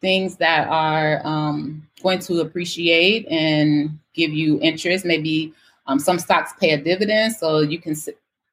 things 0.00 0.36
that 0.36 0.68
are 0.68 1.24
um, 1.26 1.86
going 2.02 2.18
to 2.18 2.40
appreciate 2.40 3.26
and 3.28 3.98
give 4.14 4.32
you 4.32 4.60
interest. 4.60 5.04
Maybe 5.04 5.54
um, 5.86 5.98
some 5.98 6.18
stocks 6.18 6.52
pay 6.60 6.70
a 6.70 6.78
dividend, 6.78 7.34
so 7.34 7.60
you 7.60 7.78
can 7.78 7.96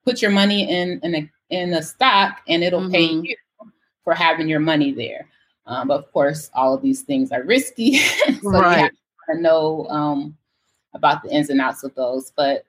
put 0.06 0.22
your 0.22 0.32
money 0.32 0.70
in 0.70 1.00
in 1.04 1.16
a, 1.16 1.32
in 1.50 1.74
a 1.74 1.84
stock, 1.84 2.40
and 2.48 2.64
it'll 2.64 2.82
mm-hmm. 2.82 2.92
pay 2.92 3.06
you 3.06 3.36
for 4.06 4.14
having 4.14 4.48
your 4.48 4.62
money 4.62 4.94
there. 4.94 5.28
Um, 5.66 5.90
but 5.90 6.00
of 6.00 6.12
course, 6.14 6.50
all 6.54 6.74
of 6.74 6.82
these 6.82 7.02
things 7.02 7.34
are 7.34 7.44
risky, 7.44 7.98
so 8.42 8.50
right. 8.52 8.78
you 8.78 8.84
have 8.84 8.92
to 9.36 9.42
know 9.42 9.88
um, 9.90 10.37
about 10.98 11.24
the 11.24 11.30
ins 11.30 11.50
and 11.50 11.62
outs 11.62 11.84
of 11.84 11.96
those. 11.96 12.32
But 12.36 12.66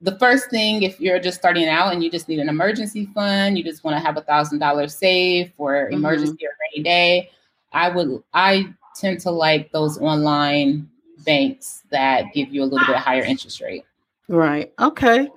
the 0.00 0.16
first 0.18 0.48
thing, 0.50 0.82
if 0.82 1.00
you're 1.00 1.18
just 1.18 1.38
starting 1.38 1.68
out 1.68 1.92
and 1.92 2.02
you 2.02 2.10
just 2.10 2.28
need 2.28 2.38
an 2.38 2.48
emergency 2.48 3.06
fund, 3.14 3.58
you 3.58 3.64
just 3.64 3.84
want 3.84 3.96
to 3.96 4.00
have 4.00 4.16
a 4.16 4.22
thousand 4.22 4.58
dollars 4.60 4.94
saved 4.94 5.52
for 5.56 5.74
mm-hmm. 5.74 5.94
emergency 5.94 6.46
or 6.46 6.50
rainy 6.72 6.82
day 6.82 7.30
I 7.72 7.88
would 7.90 8.22
I 8.34 8.74
tend 8.96 9.20
to 9.20 9.30
like 9.30 9.70
those 9.72 9.98
online 9.98 10.88
banks 11.24 11.82
that 11.90 12.32
give 12.34 12.52
you 12.52 12.62
a 12.62 12.66
little 12.66 12.86
bit 12.86 12.96
higher 12.96 13.22
interest 13.22 13.60
rate. 13.60 13.84
Right. 14.28 14.72
Okay. 14.80 15.28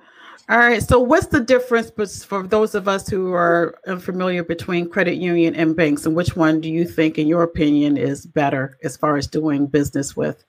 All 0.48 0.58
right. 0.58 0.82
So, 0.82 0.98
what's 0.98 1.26
the 1.26 1.40
difference 1.40 2.24
for 2.24 2.46
those 2.46 2.74
of 2.74 2.88
us 2.88 3.08
who 3.08 3.32
are 3.32 3.78
unfamiliar 3.86 4.44
between 4.44 4.88
credit 4.88 5.16
union 5.16 5.54
and 5.54 5.76
banks, 5.76 6.04
and 6.04 6.14
which 6.14 6.36
one 6.36 6.60
do 6.60 6.68
you 6.70 6.86
think, 6.86 7.18
in 7.18 7.28
your 7.28 7.42
opinion, 7.42 7.96
is 7.96 8.26
better 8.26 8.76
as 8.82 8.96
far 8.96 9.16
as 9.16 9.26
doing 9.26 9.66
business 9.66 10.16
with? 10.16 10.44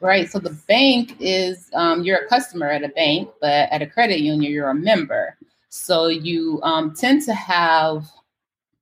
Right. 0.00 0.30
So, 0.30 0.38
the 0.38 0.56
bank 0.68 1.16
is 1.18 1.70
um, 1.74 2.02
you're 2.02 2.18
a 2.18 2.28
customer 2.28 2.70
at 2.70 2.84
a 2.84 2.88
bank, 2.88 3.30
but 3.40 3.70
at 3.70 3.82
a 3.82 3.86
credit 3.86 4.20
union, 4.20 4.52
you're 4.52 4.70
a 4.70 4.74
member. 4.74 5.36
So, 5.70 6.06
you 6.06 6.60
um, 6.62 6.94
tend 6.94 7.22
to 7.22 7.34
have 7.34 8.06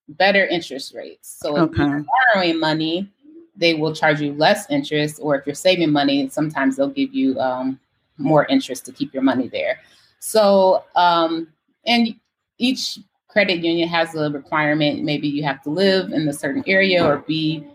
better 0.08 0.46
interest 0.46 0.94
rates. 0.94 1.37
So 1.40 1.56
if 1.56 1.62
okay. 1.70 1.85
you're 1.85 2.04
borrowing 2.35 2.61
money, 2.61 3.11
they 3.56 3.75
will 3.75 3.94
charge 3.94 4.20
you 4.20 4.35
less 4.35 4.68
interest, 4.70 5.18
or 5.20 5.37
if 5.37 5.46
you're 5.46 5.54
saving 5.54 5.90
money, 5.90 6.28
sometimes 6.28 6.76
they'll 6.76 6.88
give 6.88 7.14
you 7.14 7.38
um, 7.40 7.80
more 8.18 8.44
interest 8.46 8.85
to 8.87 8.92
keep 8.92 9.12
your 9.14 9.23
money 9.23 9.49
there. 9.49 9.80
So, 10.18 10.85
um, 10.94 11.49
and 11.87 12.14
each 12.58 12.99
credit 13.28 13.58
union 13.58 13.88
has 13.88 14.14
a 14.14 14.30
requirement. 14.30 15.02
Maybe 15.02 15.28
you 15.28 15.42
have 15.44 15.62
to 15.62 15.70
live 15.70 16.12
in 16.12 16.28
a 16.28 16.32
certain 16.32 16.64
area 16.66 17.04
or 17.04 17.18
be, 17.18 17.66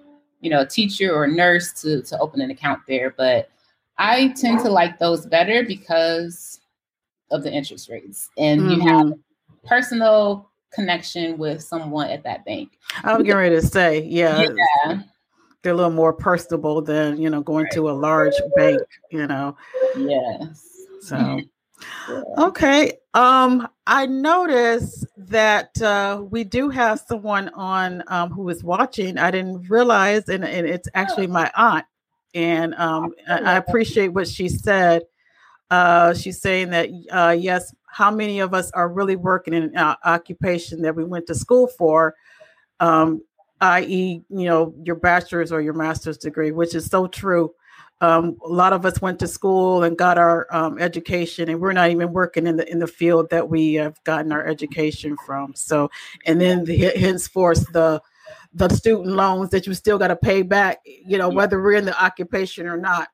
you 0.42 0.50
know, 0.50 0.62
a 0.62 0.66
teacher 0.66 1.14
or 1.14 1.24
a 1.24 1.32
nurse 1.32 1.72
to 1.82 2.02
to 2.02 2.20
open 2.20 2.42
an 2.42 2.52
account 2.52 2.82
there. 2.88 3.14
But 3.16 3.50
I 3.98 4.30
tend 4.30 4.60
to 4.62 4.70
like 4.70 5.00
those 5.00 5.26
better 5.26 5.64
because 5.64 6.60
of 7.30 7.44
the 7.44 7.52
interest 7.52 7.90
rates, 7.90 8.30
and 8.38 8.62
mm-hmm. 8.62 8.72
you 8.72 8.80
have 8.82 9.06
mm-hmm. 9.08 9.68
personal 9.68 10.50
connection 10.74 11.38
with 11.38 11.62
someone 11.62 12.10
at 12.10 12.24
that 12.24 12.44
bank. 12.46 12.78
I 13.04 13.14
was 13.14 13.24
getting 13.24 13.38
ready 13.38 13.56
to 13.56 13.62
say, 13.62 14.04
yeah, 14.04 14.48
yeah. 14.86 15.02
they're 15.62 15.74
a 15.74 15.76
little 15.76 15.92
more 15.92 16.14
personable 16.14 16.82
than 16.82 17.22
you 17.22 17.30
know 17.30 17.42
going 17.42 17.66
right. 17.66 17.74
to 17.74 17.90
a 17.90 17.94
large 17.94 18.36
bank. 18.56 18.82
You 19.12 19.28
know. 19.28 19.56
Yes. 19.96 20.68
So. 21.02 21.42
Yeah. 22.10 22.24
Okay. 22.38 22.94
Um, 23.14 23.68
I 23.88 24.06
noticed 24.06 25.06
that 25.18 25.82
uh, 25.82 26.24
we 26.30 26.44
do 26.44 26.70
have 26.70 27.04
someone 27.08 27.50
on 27.50 28.04
um, 28.08 28.32
who 28.32 28.48
is 28.50 28.64
watching. 28.64 29.18
I 29.18 29.32
didn't 29.32 29.70
realize, 29.70 30.30
and, 30.30 30.46
and 30.46 30.68
it's 30.68 30.88
actually 30.94 31.28
my 31.28 31.52
aunt. 31.56 31.86
And 32.34 32.74
um, 32.76 33.14
I, 33.28 33.40
I 33.40 33.56
appreciate 33.58 34.10
what 34.10 34.28
she 34.28 34.48
said. 34.48 35.04
Uh, 35.70 36.14
she's 36.14 36.42
saying 36.42 36.70
that 36.70 36.90
uh, 37.12 37.36
yes, 37.38 37.74
how 37.88 38.12
many 38.12 38.40
of 38.40 38.54
us 38.54 38.72
are 38.72 38.90
really 38.90 39.16
working 39.16 39.54
in 39.54 39.76
an 39.76 39.96
occupation 40.06 40.82
that 40.82 40.96
we 40.96 41.04
went 41.04 41.28
to 41.28 41.36
school 41.36 41.68
for, 41.68 42.16
um, 42.80 43.22
i.e., 43.60 44.24
you 44.30 44.46
know, 44.46 44.74
your 44.84 44.96
bachelor's 44.96 45.52
or 45.52 45.62
your 45.62 45.74
master's 45.74 46.18
degree, 46.18 46.52
which 46.52 46.74
is 46.76 46.86
so 46.86 47.08
true. 47.08 47.54
Um, 48.02 48.38
a 48.44 48.48
lot 48.48 48.74
of 48.74 48.86
us 48.86 49.02
went 49.02 49.20
to 49.20 49.28
school 49.28 49.84
and 49.84 49.98
got 49.98 50.18
our 50.18 50.48
um, 50.52 50.80
education, 50.80 51.50
and 51.50 51.62
we're 51.62 51.72
not 51.74 51.92
even 51.92 52.12
working 52.12 52.48
in 52.48 52.58
the 52.58 52.70
in 52.70 52.80
the 52.80 52.88
field 52.88 53.30
that 53.30 53.48
we 53.48 53.76
have 53.76 54.04
gotten 54.04 54.32
our 54.32 54.46
education 54.46 55.16
from. 55.26 55.54
So, 55.56 55.90
and 56.26 56.42
then 56.42 56.66
the, 56.66 56.78
henceforth 56.78 57.72
the 57.72 58.02
the 58.54 58.70
student 58.70 59.08
loans 59.08 59.52
that 59.52 59.66
you 59.66 59.74
still 59.74 59.98
got 59.98 60.08
to 60.08 60.16
pay 60.16 60.42
back, 60.42 60.80
you 60.86 61.18
know, 61.18 61.30
whether 61.30 61.62
we're 61.62 61.74
in 61.74 61.86
the 61.86 62.04
occupation 62.04 62.68
or 62.68 62.78
not. 62.78 63.08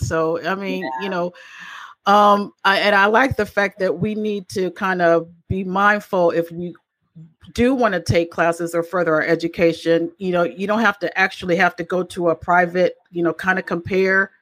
So, 0.00 0.40
I 0.44 0.54
mean, 0.54 0.82
yeah. 0.82 0.90
you 1.02 1.08
know, 1.08 1.32
um, 2.06 2.52
I, 2.64 2.78
and 2.80 2.94
I 2.94 3.06
like 3.06 3.36
the 3.36 3.46
fact 3.46 3.78
that 3.78 3.98
we 3.98 4.14
need 4.14 4.48
to 4.50 4.70
kind 4.72 5.02
of 5.02 5.28
be 5.48 5.64
mindful 5.64 6.30
if 6.30 6.50
we 6.52 6.74
do 7.52 7.74
want 7.74 7.94
to 7.94 8.00
take 8.00 8.30
classes 8.30 8.74
or 8.74 8.82
further 8.82 9.14
our 9.14 9.22
education, 9.22 10.10
you 10.18 10.32
know, 10.32 10.42
you 10.42 10.66
don't 10.66 10.80
have 10.80 10.98
to 10.98 11.18
actually 11.18 11.56
have 11.56 11.76
to 11.76 11.84
go 11.84 12.02
to 12.02 12.30
a 12.30 12.34
private, 12.34 12.94
you 13.14 13.22
know, 13.22 13.32
kind 13.32 13.58
of 13.58 13.66
compare 13.66 14.32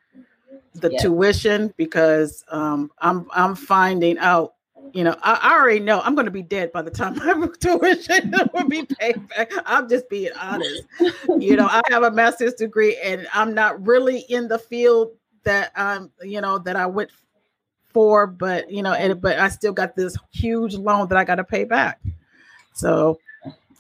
the 0.75 0.91
yeah. 0.93 0.99
tuition 0.99 1.73
because 1.77 2.45
um, 2.51 2.91
I'm 2.99 3.29
I'm 3.33 3.55
finding 3.55 4.19
out, 4.19 4.55
you 4.93 5.05
know, 5.05 5.15
I, 5.23 5.39
I 5.43 5.61
already 5.61 5.81
know 5.81 6.01
I'm 6.01 6.15
going 6.15 6.25
to 6.25 6.33
be 6.33 6.43
dead 6.43 6.73
by 6.73 6.83
the 6.83 6.91
time 6.91 7.17
my 7.41 7.49
tuition 7.61 8.35
will 8.53 8.69
be 8.69 8.85
paid 8.85 9.29
back. 9.29 9.53
I'm 9.67 9.89
just 9.89 10.09
being 10.09 10.33
honest. 10.41 10.83
you 11.39 11.57
know, 11.57 11.67
I 11.67 11.83
have 11.91 12.03
a 12.03 12.11
master's 12.11 12.55
degree 12.55 12.97
and 13.03 13.29
I'm 13.33 13.55
not 13.55 13.87
really 13.87 14.21
in 14.21 14.49
the 14.49 14.59
field 14.59 15.13
that 15.45 15.73
I'm, 15.77 16.11
you 16.23 16.41
know, 16.41 16.59
that 16.59 16.77
I 16.77 16.87
went 16.87 17.11
for, 17.93 18.27
but 18.27 18.71
you 18.71 18.83
know, 18.83 18.93
and 18.93 19.21
but 19.21 19.39
I 19.39 19.49
still 19.49 19.73
got 19.73 19.95
this 19.95 20.17
huge 20.33 20.75
loan 20.75 21.09
that 21.09 21.19
I 21.19 21.25
got 21.25 21.37
to 21.37 21.45
pay 21.45 21.65
back. 21.65 22.01
So, 22.75 23.19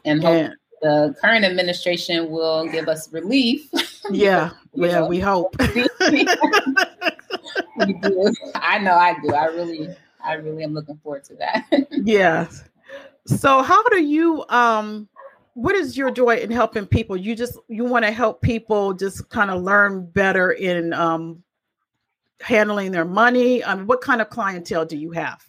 and, 0.04 0.22
and 0.22 0.54
the 0.82 1.16
current 1.20 1.44
administration 1.44 2.30
will 2.30 2.66
give 2.68 2.88
us 2.88 3.10
relief. 3.12 3.70
Yeah, 4.10 4.50
yeah, 4.74 5.00
know. 5.00 5.06
we 5.06 5.20
hope. 5.20 5.56
we 5.74 5.84
do. 8.02 8.32
I 8.54 8.78
know 8.78 8.94
I 8.94 9.16
do. 9.22 9.34
I 9.34 9.46
really, 9.46 9.88
I 10.24 10.34
really 10.34 10.64
am 10.64 10.74
looking 10.74 10.98
forward 11.02 11.24
to 11.24 11.34
that. 11.36 11.66
yeah. 11.90 12.48
So, 13.26 13.62
how 13.62 13.82
do 13.84 14.02
you 14.02 14.44
um? 14.48 15.08
What 15.54 15.74
is 15.74 15.98
your 15.98 16.10
joy 16.10 16.36
in 16.36 16.50
helping 16.50 16.86
people? 16.86 17.16
You 17.16 17.36
just 17.36 17.58
you 17.68 17.84
want 17.84 18.04
to 18.06 18.10
help 18.10 18.40
people 18.40 18.94
just 18.94 19.28
kind 19.28 19.50
of 19.50 19.62
learn 19.62 20.06
better 20.06 20.52
in 20.52 20.92
um 20.92 21.42
handling 22.42 22.92
their 22.92 23.04
money? 23.04 23.62
Um, 23.62 23.86
what 23.86 24.00
kind 24.00 24.20
of 24.20 24.30
clientele 24.30 24.84
do 24.84 24.96
you 24.96 25.12
have? 25.12 25.42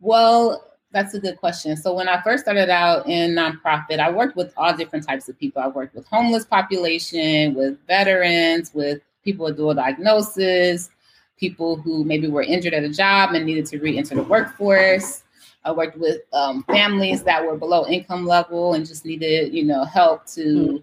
Well, 0.00 0.69
that's 0.92 1.14
a 1.14 1.20
good 1.20 1.38
question. 1.38 1.76
So 1.76 1.94
when 1.94 2.08
I 2.08 2.20
first 2.22 2.44
started 2.44 2.68
out 2.68 3.06
in 3.06 3.32
nonprofit, 3.32 4.00
I 4.00 4.10
worked 4.10 4.36
with 4.36 4.52
all 4.56 4.76
different 4.76 5.06
types 5.06 5.28
of 5.28 5.38
people. 5.38 5.62
I 5.62 5.68
worked 5.68 5.94
with 5.94 6.06
homeless 6.06 6.44
population, 6.44 7.54
with 7.54 7.78
veterans, 7.86 8.72
with 8.74 9.00
people 9.24 9.46
with 9.46 9.56
dual 9.56 9.74
diagnosis, 9.74 10.90
people 11.38 11.76
who 11.76 12.04
maybe 12.04 12.28
were 12.28 12.42
injured 12.42 12.74
at 12.74 12.82
a 12.82 12.88
job 12.88 13.34
and 13.34 13.46
needed 13.46 13.66
to 13.66 13.78
re-enter 13.78 14.16
the 14.16 14.22
workforce. 14.22 15.22
I 15.64 15.72
worked 15.72 15.98
with 15.98 16.22
um, 16.32 16.64
families 16.64 17.22
that 17.24 17.44
were 17.44 17.56
below 17.56 17.86
income 17.86 18.26
level 18.26 18.74
and 18.74 18.86
just 18.86 19.04
needed, 19.04 19.54
you 19.54 19.64
know, 19.64 19.84
help 19.84 20.26
to 20.28 20.82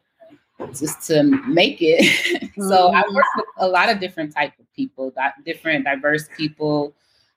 just 0.73 1.05
to 1.07 1.23
make 1.23 1.77
it. 1.81 2.03
so 2.57 2.91
I 2.91 3.01
mm-hmm. 3.01 3.15
worked 3.15 3.29
with 3.35 3.45
a 3.57 3.67
lot 3.67 3.89
of 3.89 3.99
different 3.99 4.33
type 4.33 4.53
of 4.59 4.65
people, 4.75 5.13
different 5.45 5.85
diverse 5.85 6.29
people 6.37 6.93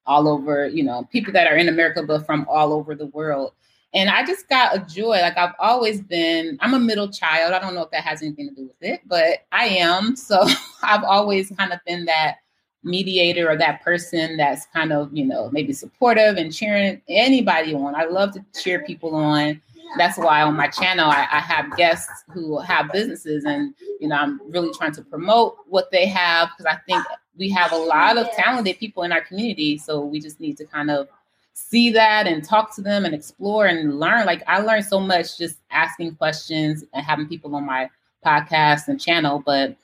all 0.06 0.28
over, 0.28 0.68
you 0.68 0.82
know, 0.82 1.08
people 1.12 1.32
that 1.32 1.46
are 1.46 1.56
in 1.56 1.68
America, 1.68 2.02
but 2.02 2.26
from 2.26 2.46
all 2.48 2.72
over 2.72 2.94
the 2.94 3.06
world. 3.06 3.52
And 3.92 4.08
I 4.08 4.24
just 4.24 4.48
got 4.48 4.76
a 4.76 4.80
joy. 4.80 5.20
Like 5.20 5.36
I've 5.36 5.54
always 5.58 6.00
been, 6.00 6.58
I'm 6.60 6.74
a 6.74 6.78
middle 6.78 7.08
child. 7.08 7.52
I 7.52 7.58
don't 7.58 7.74
know 7.74 7.82
if 7.82 7.90
that 7.90 8.04
has 8.04 8.22
anything 8.22 8.48
to 8.48 8.54
do 8.54 8.62
with 8.62 8.76
it, 8.80 9.00
but 9.06 9.46
I 9.52 9.66
am. 9.66 10.14
So 10.16 10.46
I've 10.82 11.04
always 11.04 11.50
kind 11.50 11.72
of 11.72 11.80
been 11.86 12.04
that 12.04 12.36
mediator 12.84 13.50
or 13.50 13.56
that 13.56 13.82
person 13.82 14.36
that's 14.36 14.66
kind 14.66 14.92
of, 14.92 15.10
you 15.12 15.26
know, 15.26 15.50
maybe 15.50 15.72
supportive 15.72 16.36
and 16.36 16.54
cheering 16.54 17.02
anybody 17.08 17.74
on. 17.74 17.94
I 17.94 18.04
love 18.04 18.32
to 18.34 18.44
cheer 18.60 18.84
people 18.84 19.14
on. 19.14 19.60
That's 19.98 20.16
why 20.16 20.42
on 20.42 20.56
my 20.56 20.68
channel 20.68 21.10
I, 21.10 21.26
I 21.30 21.40
have 21.40 21.76
guests 21.76 22.24
who 22.28 22.58
have 22.60 22.92
businesses 22.92 23.44
and 23.44 23.74
you 23.98 24.06
know 24.06 24.16
I'm 24.16 24.40
really 24.50 24.70
trying 24.72 24.92
to 24.92 25.02
promote 25.02 25.56
what 25.66 25.90
they 25.90 26.06
have 26.06 26.50
because 26.56 26.72
I 26.72 26.78
think 26.86 27.04
we 27.36 27.50
have 27.50 27.72
a 27.72 27.76
lot 27.76 28.16
of 28.16 28.30
talented 28.32 28.78
people 28.78 29.02
in 29.02 29.12
our 29.12 29.20
community. 29.20 29.78
So 29.78 30.00
we 30.00 30.20
just 30.20 30.40
need 30.40 30.56
to 30.58 30.64
kind 30.66 30.90
of 30.90 31.08
see 31.54 31.90
that 31.90 32.26
and 32.26 32.44
talk 32.44 32.74
to 32.76 32.82
them 32.82 33.04
and 33.04 33.14
explore 33.14 33.66
and 33.66 33.98
learn. 33.98 34.26
Like 34.26 34.42
I 34.46 34.60
learned 34.60 34.84
so 34.84 35.00
much 35.00 35.38
just 35.38 35.58
asking 35.70 36.16
questions 36.16 36.84
and 36.92 37.04
having 37.04 37.28
people 37.28 37.54
on 37.54 37.64
my 37.64 37.88
podcast 38.24 38.88
and 38.88 39.00
channel, 39.00 39.42
but 39.44 39.76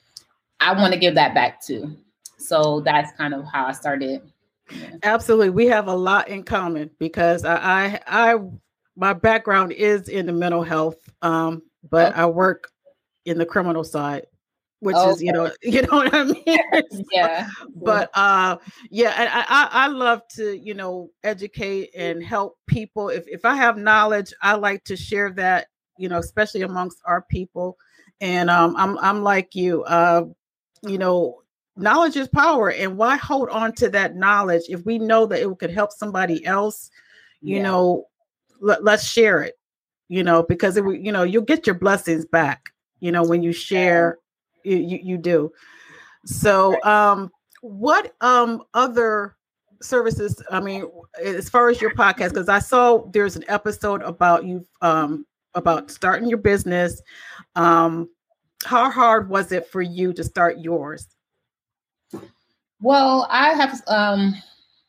I 0.61 0.73
want 0.73 0.93
to 0.93 0.99
give 0.99 1.15
that 1.15 1.35
back 1.35 1.63
too. 1.63 1.97
So 2.39 2.81
that's 2.81 3.13
kind 3.17 3.35
of 3.35 3.45
how 3.45 3.67
I 3.67 3.73
started. 3.73 4.23
Yeah. 4.71 4.91
Absolutely. 5.03 5.51
We 5.51 5.67
have 5.67 5.87
a 5.87 5.95
lot 5.95 6.29
in 6.29 6.43
common 6.43 6.91
because 6.99 7.45
I, 7.45 8.01
I, 8.07 8.35
I 8.35 8.39
my 8.97 9.13
background 9.13 9.73
is 9.73 10.09
in 10.09 10.27
the 10.27 10.33
mental 10.33 10.63
health, 10.63 10.97
um, 11.23 11.63
but 11.89 12.13
okay. 12.13 12.23
I 12.23 12.27
work 12.27 12.71
in 13.27 13.39
the 13.39 13.47
criminal 13.47 13.85
side 13.85 14.27
which 14.81 14.97
okay. 14.97 15.11
is 15.11 15.23
you 15.23 15.33
know 15.33 15.51
you 15.63 15.83
know 15.83 15.97
what 15.99 16.15
I 16.15 16.25
mean. 16.25 16.43
yeah. 17.13 17.49
But 17.75 18.11
uh, 18.15 18.57
yeah, 18.91 19.15
I, 19.17 19.45
I 19.49 19.85
I 19.85 19.87
love 19.89 20.23
to 20.37 20.57
you 20.57 20.75
know 20.75 21.11
educate 21.25 21.91
and 21.97 22.23
help 22.23 22.59
people. 22.67 23.09
If 23.09 23.27
if 23.29 23.45
I 23.45 23.55
have 23.55 23.77
knowledge, 23.77 24.33
I 24.43 24.55
like 24.55 24.85
to 24.85 24.97
share 24.97 25.31
that 25.33 25.69
you 25.99 26.09
know, 26.09 26.19
especially 26.19 26.63
amongst 26.63 26.99
our 27.05 27.23
people. 27.23 27.77
And 28.21 28.51
um, 28.51 28.75
I'm 28.77 28.99
I'm 28.99 29.23
like 29.23 29.55
you, 29.55 29.85
uh, 29.85 30.25
you 30.83 30.99
know, 30.99 31.43
knowledge 31.77 32.17
is 32.17 32.29
power, 32.29 32.71
and 32.71 32.97
why 32.97 33.17
hold 33.17 33.49
on 33.51 33.75
to 33.75 33.89
that 33.91 34.17
knowledge 34.17 34.63
if 34.69 34.85
we 34.85 34.99
know 34.99 35.27
that 35.27 35.41
it 35.41 35.59
could 35.59 35.71
help 35.71 35.93
somebody 35.93 36.45
else? 36.47 36.91
You 37.43 37.57
yeah. 37.57 37.63
know, 37.63 38.07
let, 38.61 38.85
let's 38.85 39.05
share 39.05 39.43
it. 39.43 39.55
You 40.09 40.23
know, 40.23 40.43
because 40.43 40.77
it, 40.77 40.85
you 40.85 41.13
know 41.13 41.25
you'll 41.25 41.43
get 41.43 41.67
your 41.67 41.75
blessings 41.75 42.25
back. 42.25 42.71
You 43.01 43.13
know, 43.13 43.23
when 43.23 43.43
you 43.43 43.53
share 43.53 44.19
you, 44.75 44.99
you 45.03 45.19
do. 45.19 45.53
So, 46.25 46.81
um, 46.83 47.31
what 47.61 48.15
um 48.21 48.63
other 48.75 49.37
services? 49.83 50.43
I 50.51 50.61
mean, 50.61 50.87
as 51.23 51.49
far 51.49 51.69
as 51.69 51.81
your 51.81 51.95
podcast, 51.95 52.31
because 52.31 52.49
I 52.49 52.59
saw 52.59 53.05
there's 53.13 53.37
an 53.37 53.45
episode 53.49 54.03
about 54.03 54.45
you 54.45 54.67
um 54.83 55.27
about 55.55 55.91
starting 55.91 56.29
your 56.29 56.39
business. 56.39 57.01
Um, 57.55 58.09
how 58.65 58.91
hard 58.91 59.29
was 59.29 59.53
it 59.53 59.69
for 59.69 59.83
you 59.83 60.13
to 60.15 60.25
start 60.25 60.59
yours? 60.59 61.07
Well, 62.81 63.27
I 63.31 63.55
have 63.55 63.83
um 63.87 64.35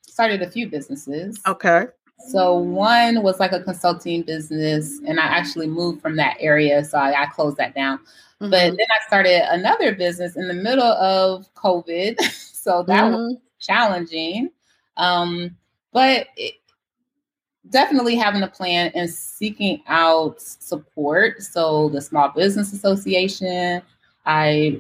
started 0.01 0.41
a 0.41 0.49
few 0.49 0.67
businesses. 0.69 1.39
Okay. 1.47 1.85
So 2.29 2.57
one 2.57 3.21
was 3.21 3.39
like 3.39 3.51
a 3.51 3.61
consulting 3.61 4.23
business, 4.23 4.99
and 5.07 5.19
I 5.19 5.23
actually 5.23 5.67
moved 5.67 6.01
from 6.01 6.15
that 6.15 6.35
area, 6.39 6.83
so 6.83 6.97
I, 6.97 7.23
I 7.23 7.25
closed 7.27 7.57
that 7.57 7.75
down. 7.75 7.99
Mm-hmm. 8.41 8.51
But 8.51 8.77
then 8.77 8.87
I 8.91 9.07
started 9.07 9.51
another 9.51 9.95
business 9.95 10.35
in 10.35 10.47
the 10.47 10.53
middle 10.53 10.83
of 10.83 11.51
COVID. 11.55 12.21
so 12.31 12.83
that 12.83 13.05
mm-hmm. 13.05 13.13
was 13.13 13.37
challenging. 13.59 14.49
Um, 14.97 15.55
but 15.91 16.27
it, 16.35 16.55
definitely 17.69 18.15
having 18.15 18.43
a 18.43 18.47
plan 18.47 18.91
and 18.95 19.09
seeking 19.09 19.81
out 19.87 20.41
support. 20.41 21.41
So 21.41 21.89
the 21.89 22.01
Small 22.01 22.29
Business 22.29 22.73
Association, 22.73 23.81
I 24.25 24.79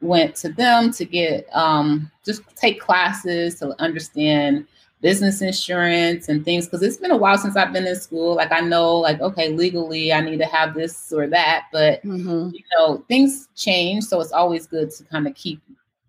went 0.00 0.36
to 0.36 0.50
them 0.50 0.92
to 0.92 1.04
get 1.04 1.48
um, 1.52 2.10
just 2.24 2.42
take 2.56 2.80
classes 2.80 3.56
to 3.56 3.80
understand 3.80 4.66
business 5.00 5.40
insurance 5.40 6.28
and 6.28 6.44
things 6.44 6.66
because 6.66 6.82
it's 6.82 6.96
been 6.96 7.10
a 7.10 7.16
while 7.16 7.38
since 7.38 7.56
I've 7.56 7.72
been 7.72 7.86
in 7.86 7.96
school. 7.96 8.34
Like 8.34 8.52
I 8.52 8.60
know, 8.60 8.96
like 8.96 9.20
okay, 9.20 9.50
legally 9.50 10.12
I 10.12 10.20
need 10.20 10.38
to 10.38 10.46
have 10.46 10.74
this 10.74 11.12
or 11.12 11.26
that, 11.28 11.66
but 11.72 12.02
mm-hmm. 12.02 12.50
you 12.54 12.64
know 12.76 13.04
things 13.08 13.48
change, 13.54 14.04
so 14.04 14.20
it's 14.20 14.32
always 14.32 14.66
good 14.66 14.90
to 14.92 15.04
kind 15.04 15.26
of 15.26 15.34
keep 15.34 15.60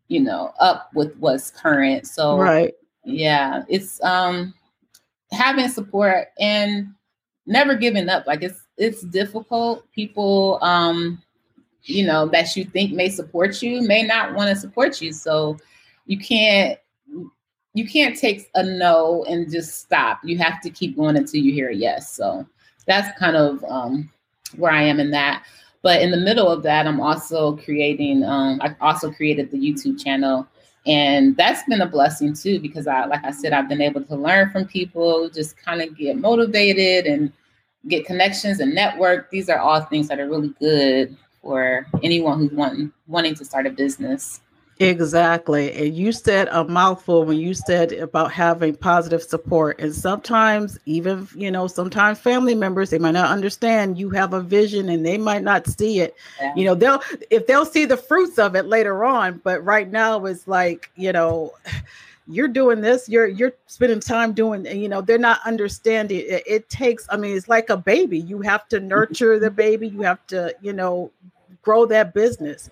you 0.08 0.21
know 0.21 0.54
up 0.60 0.89
with 0.93 1.15
what's 1.17 1.52
current. 1.52 2.08
So 2.08 2.38
right, 2.38 2.73
yeah, 3.04 3.63
it's 3.69 4.02
um 4.04 4.54
having 5.32 5.69
support 5.69 6.30
and 6.39 6.88
never 7.45 7.75
giving 7.75 8.10
up. 8.10 8.25
Like 8.25 8.41
it's 8.41 8.65
it's 8.78 9.02
difficult. 9.02 9.89
People 9.91 10.58
um 10.62 11.21
you 11.84 12.06
know 12.06 12.28
that 12.28 12.56
you 12.56 12.65
think 12.65 12.91
may 12.91 13.10
support 13.10 13.62
you 13.62 13.82
may 13.82 14.04
not 14.04 14.34
want 14.34 14.49
to 14.49 14.56
support 14.56 14.99
you, 14.99 15.13
so 15.13 15.58
you 16.08 16.17
can't 16.17 16.80
you 17.80 17.88
can't 17.88 18.18
take 18.18 18.50
a 18.56 18.63
no 18.63 19.24
and 19.30 19.50
just 19.50 19.80
stop. 19.80 20.20
You 20.26 20.38
have 20.38 20.60
to 20.62 20.70
keep 20.70 20.98
going 20.98 21.15
until 21.15 21.42
you 21.42 21.54
hear 21.54 21.70
a 21.70 21.74
yes. 21.76 22.12
So 22.12 22.46
that's 22.86 23.18
kind 23.18 23.38
of 23.38 23.63
um, 23.63 24.12
where 24.58 24.74
I 24.74 24.84
am 24.84 25.00
in 25.00 25.12
that. 25.12 25.46
But 25.82 26.02
in 26.02 26.12
the 26.12 26.18
middle 26.18 26.52
of 26.52 26.62
that, 26.63 26.86
I'm 26.88 27.00
also 27.00 27.56
creating. 27.56 28.26
Um, 28.26 28.60
I 28.62 28.76
also 28.82 29.10
created 29.10 29.50
the 29.50 29.58
YouTube 29.58 30.04
channel, 30.04 30.46
and 30.86 31.38
that's 31.38 31.63
been 31.70 31.80
a 31.80 31.88
blessing 31.88 32.34
too 32.34 32.60
because 32.60 32.86
I, 32.86 33.06
like 33.06 33.24
I 33.24 33.32
said, 33.32 33.54
I've 33.54 33.70
been 33.70 33.82
able 33.82 34.04
to 34.04 34.15
learn 34.15 34.50
from 34.50 34.65
people, 34.65 35.30
just 35.30 35.56
kind 35.56 35.82
of 35.82 35.98
get 35.98 36.18
motivated 36.18 37.06
and 37.06 37.32
get 37.88 38.06
connections 38.06 38.60
and 38.60 38.76
network. 38.76 39.32
These 39.32 39.48
are 39.48 39.60
all 39.60 39.80
things 39.84 40.10
that 40.10 40.20
are 40.20 40.28
really 40.28 40.54
good 40.60 41.15
for 41.42 41.88
anyone 42.04 42.39
who's 42.39 42.52
wanting 42.52 42.92
wanting 43.08 43.36
to 43.36 43.46
start 43.46 43.65
a 43.65 43.70
business. 43.70 44.42
Exactly. 44.82 45.74
And 45.74 45.94
you 45.94 46.13
said 46.13 46.48
a 46.52 46.63
mouthful 46.63 47.26
when 47.26 47.38
you 47.38 47.54
said 47.54 47.92
about 47.92 48.32
having 48.32 48.76
positive 48.76 49.22
support. 49.22 49.78
And 49.78 49.94
sometimes, 49.94 50.80
even, 50.86 51.28
you 51.36 51.52
know, 51.52 51.68
sometimes 51.68 52.18
family 52.18 52.56
members, 52.56 52.89
they 52.89 52.98
might 52.98 53.12
not 53.12 53.30
understand 53.30 54.00
you 54.00 54.10
have 54.12 54.34
a 54.34 54.42
vision 54.42 54.88
and 54.88 55.06
they 55.06 55.18
might 55.18 55.44
not 55.44 55.68
see 55.68 56.00
it. 56.00 56.15
Yeah. 56.39 56.54
You 56.56 56.63
know, 56.63 56.76
they'll, 56.76 57.02
if 57.30 57.46
they'll 57.46 57.65
see 57.65 57.84
the 57.84 57.98
fruits 57.98 58.39
of 58.39 58.56
it 58.56 58.68
later 58.68 59.04
on, 59.04 59.42
but 59.44 59.63
right 59.65 59.89
now 59.92 60.24
it's 60.26 60.48
like, 60.48 60.89
you 60.96 61.12
know, 61.12 61.54
you're 62.32 62.48
doing 62.48 62.80
this 62.80 63.10
you're 63.10 63.26
you're 63.26 63.54
spending 63.65 64.00
time 64.00 64.34
doing 64.34 64.63
you 64.68 64.88
know 64.88 65.02
they're 65.02 65.18
not 65.18 65.39
understanding 65.48 66.20
it, 66.20 66.44
it 66.46 66.70
takes 66.70 67.08
i 67.10 67.18
mean 67.18 67.36
it's 67.36 67.50
like 67.50 67.72
a 67.72 67.78
baby 67.78 68.20
you 68.20 68.39
have 68.39 68.68
to 68.68 68.80
nurture 68.80 69.39
the 69.39 69.50
baby 69.50 69.88
you 69.88 70.04
have 70.04 70.24
to 70.28 70.54
you 70.62 70.72
know 70.72 71.10
grow 71.63 71.88
that 71.88 72.13
business 72.13 72.70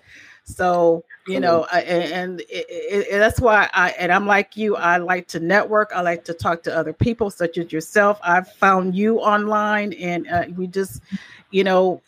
so 0.48 1.04
you 1.26 1.38
know 1.40 1.66
I, 1.70 1.80
and, 1.82 2.40
it, 2.40 2.46
it, 2.48 3.18
that's 3.18 3.40
why 3.40 3.68
i 3.74 3.90
and 3.90 4.10
i'm 4.10 4.26
like 4.26 4.56
you 4.56 4.76
i 4.76 4.96
like 4.96 5.28
to 5.28 5.40
network 5.40 5.90
i 5.94 6.00
like 6.00 6.24
to 6.24 6.32
talk 6.32 6.62
to 6.62 6.76
other 6.76 6.92
people 6.92 7.30
such 7.30 7.58
as 7.58 7.70
yourself 7.70 8.18
i've 8.22 8.50
found 8.52 8.94
you 8.94 9.18
online 9.18 9.92
and 9.94 10.26
uh, 10.28 10.44
we 10.56 10.66
just 10.66 11.02
you 11.50 11.64
know 11.64 12.00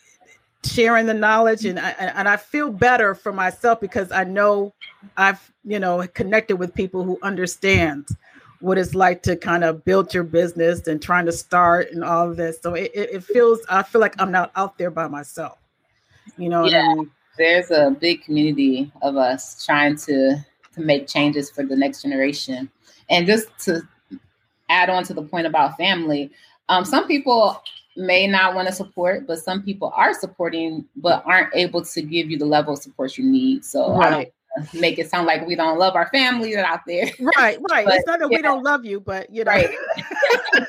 sharing 0.65 1.07
the 1.07 1.15
knowledge 1.15 1.65
and 1.65 1.79
I, 1.79 1.91
and 1.91 2.29
I 2.29 2.37
feel 2.37 2.71
better 2.71 3.15
for 3.15 3.33
myself 3.33 3.81
because 3.81 4.13
I 4.13 4.25
know 4.25 4.73
I've 5.17 5.51
you 5.65 5.79
know 5.79 6.07
connected 6.09 6.57
with 6.57 6.75
people 6.75 7.03
who 7.03 7.19
understand 7.23 8.09
what 8.61 8.77
it's 8.77 8.95
like 8.95 9.23
to 9.23 9.37
kind 9.37 9.65
of 9.65 9.85
build 9.85 10.13
your 10.13 10.23
business 10.23 10.87
and 10.87 11.01
trying 11.01 11.25
to 11.27 11.33
start 11.33 11.91
and 11.93 12.05
all 12.05 12.29
of 12.31 12.37
this. 12.37 12.61
So 12.61 12.75
it, 12.75 12.91
it 12.95 13.25
feels 13.25 13.61
I 13.71 13.83
feel 13.83 14.01
like 14.01 14.21
I'm 14.21 14.31
not 14.31 14.53
out 14.55 14.77
there 14.77 14.91
by 14.91 15.09
myself. 15.09 15.59
You 16.37 16.51
know 16.51 16.67
yeah. 16.67 16.81
I 16.81 16.95
mean? 16.95 17.11
There's 17.41 17.71
a 17.71 17.97
big 17.99 18.23
community 18.23 18.93
of 19.01 19.17
us 19.17 19.65
trying 19.65 19.97
to 19.97 20.37
to 20.75 20.81
make 20.83 21.09
changes 21.09 21.51
for 21.51 21.65
the 21.65 21.75
next 21.75 22.03
generation. 22.03 22.71
And 23.09 23.27
just 23.27 23.47
to 23.61 23.81
add 24.69 24.91
on 24.91 25.05
to 25.05 25.15
the 25.15 25.23
point 25.23 25.47
about 25.47 25.79
family, 25.79 26.31
um, 26.69 26.85
some 26.85 27.09
people 27.09 27.63
may 27.97 28.27
not 28.27 28.55
want 28.55 28.69
to 28.69 28.75
support, 28.75 29.27
but 29.27 29.39
some 29.39 29.63
people 29.63 29.91
are 29.97 30.13
supporting, 30.13 30.85
but 30.97 31.23
aren't 31.25 31.49
able 31.55 31.83
to 31.83 32.03
give 32.03 32.31
you 32.31 32.37
the 32.37 32.45
level 32.45 32.75
of 32.75 32.81
support 32.81 33.17
you 33.17 33.25
need. 33.25 33.65
So 33.65 33.97
right. 33.97 34.31
make 34.75 34.99
it 34.99 35.09
sound 35.09 35.27
like 35.27 35.47
we 35.47 35.55
don't 35.55 35.79
love 35.79 35.95
our 35.95 36.11
families 36.11 36.57
out 36.57 36.81
there. 36.87 37.11
Right, 37.39 37.59
right. 37.71 37.87
But, 37.87 37.95
it's 37.95 38.07
not 38.07 38.21
that 38.21 38.31
yeah. 38.31 38.37
we 38.37 38.43
don't 38.43 38.63
love 38.63 38.85
you, 38.85 39.01
but 39.01 39.33
you 39.33 39.45
know, 39.45 39.53
right. 39.53 39.71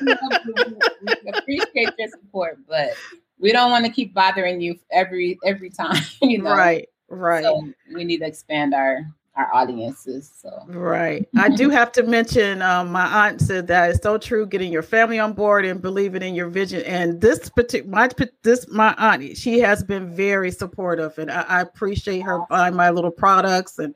we 0.00 1.30
appreciate 1.34 1.90
your 1.98 2.08
support, 2.08 2.58
but 2.66 2.92
we 3.42 3.52
don't 3.52 3.70
want 3.70 3.84
to 3.84 3.92
keep 3.92 4.14
bothering 4.14 4.60
you 4.60 4.78
every 4.90 5.38
every 5.44 5.68
time. 5.68 6.00
You 6.22 6.40
know, 6.40 6.54
right, 6.54 6.88
right. 7.08 7.42
So 7.42 7.68
we 7.92 8.04
need 8.04 8.18
to 8.18 8.26
expand 8.26 8.72
our 8.74 9.04
our 9.34 9.52
audiences. 9.52 10.30
So 10.40 10.50
right, 10.68 11.28
I 11.36 11.48
do 11.48 11.68
have 11.68 11.90
to 11.92 12.04
mention. 12.04 12.62
Um, 12.62 12.92
my 12.92 13.26
aunt 13.26 13.40
said 13.40 13.66
that 13.66 13.90
it's 13.90 14.02
so 14.02 14.18
true. 14.18 14.46
Getting 14.46 14.72
your 14.72 14.82
family 14.82 15.18
on 15.18 15.32
board 15.32 15.64
and 15.64 15.82
believing 15.82 16.22
in 16.22 16.36
your 16.36 16.48
vision. 16.48 16.82
And 16.82 17.20
this 17.20 17.48
particular, 17.48 17.90
my 17.90 18.08
this 18.42 18.68
my 18.68 18.94
aunt, 18.98 19.36
she 19.36 19.58
has 19.58 19.82
been 19.82 20.14
very 20.14 20.52
supportive, 20.52 21.18
and 21.18 21.30
I, 21.30 21.42
I 21.42 21.60
appreciate 21.60 22.20
her 22.20 22.40
buying 22.48 22.76
my 22.76 22.90
little 22.90 23.10
products 23.10 23.80
and 23.80 23.94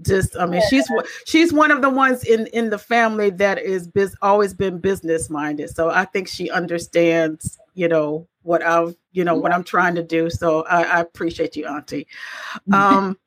just. 0.00 0.34
I 0.38 0.46
mean, 0.46 0.62
yeah. 0.62 0.68
she's 0.70 0.90
she's 1.26 1.52
one 1.52 1.70
of 1.70 1.82
the 1.82 1.90
ones 1.90 2.24
in 2.24 2.46
in 2.48 2.70
the 2.70 2.78
family 2.78 3.28
that 3.30 3.58
is 3.58 3.86
biz, 3.86 4.16
always 4.22 4.54
been 4.54 4.78
business 4.78 5.28
minded. 5.28 5.68
So 5.68 5.90
I 5.90 6.06
think 6.06 6.26
she 6.26 6.48
understands. 6.50 7.58
You 7.76 7.88
know 7.88 8.26
what 8.42 8.62
I've 8.62 8.96
you 9.12 9.22
know 9.24 9.36
what 9.36 9.52
I'm 9.52 9.64
trying 9.64 9.94
to 9.94 10.02
do. 10.02 10.30
So 10.30 10.62
I, 10.64 10.82
I 10.82 11.00
appreciate 11.00 11.56
you, 11.56 11.66
Auntie. 11.66 12.06
Um, 12.72 13.18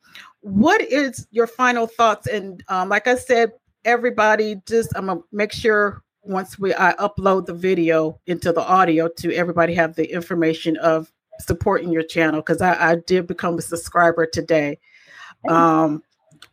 what 0.41 0.81
is 0.81 1.27
your 1.31 1.47
final 1.47 1.85
thoughts? 1.85 2.27
And 2.27 2.63
um, 2.69 2.89
like 2.89 3.07
I 3.07 3.15
said, 3.15 3.51
everybody, 3.85 4.61
just 4.65 4.91
I'm 4.95 5.07
gonna 5.07 5.21
make 5.31 5.51
sure 5.51 6.03
once 6.23 6.57
we 6.59 6.73
I 6.73 6.93
upload 6.93 7.45
the 7.45 7.53
video 7.53 8.19
into 8.25 8.51
the 8.51 8.61
audio 8.61 9.07
to 9.07 9.33
everybody 9.33 9.73
have 9.75 9.95
the 9.95 10.11
information 10.11 10.77
of 10.77 11.11
supporting 11.39 11.91
your 11.91 12.03
channel 12.03 12.41
because 12.41 12.61
I, 12.61 12.91
I, 12.91 12.95
did 13.07 13.25
become 13.25 13.57
a 13.57 13.61
subscriber 13.61 14.25
today. 14.25 14.77
Um, 15.47 16.03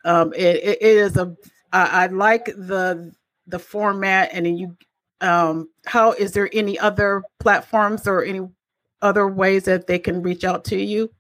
um, 0.05 0.33
it, 0.35 0.57
it 0.63 0.83
is 0.83 1.17
a 1.17 1.37
I, 1.73 2.05
I 2.05 2.07
like 2.07 2.47
the 2.47 3.13
the 3.47 3.59
format 3.59 4.31
and 4.33 4.59
you 4.59 4.77
um 5.21 5.69
how 5.87 6.13
is 6.13 6.33
there 6.33 6.51
any 6.53 6.79
other 6.79 7.23
platforms 7.41 8.07
or 8.07 8.25
any 8.25 8.47
other 9.03 9.29
ways 9.29 9.65
that 9.65 9.87
they 9.87 9.99
can 9.99 10.23
reach 10.23 10.45
out 10.45 10.65
to 10.65 10.77
you 10.77 11.11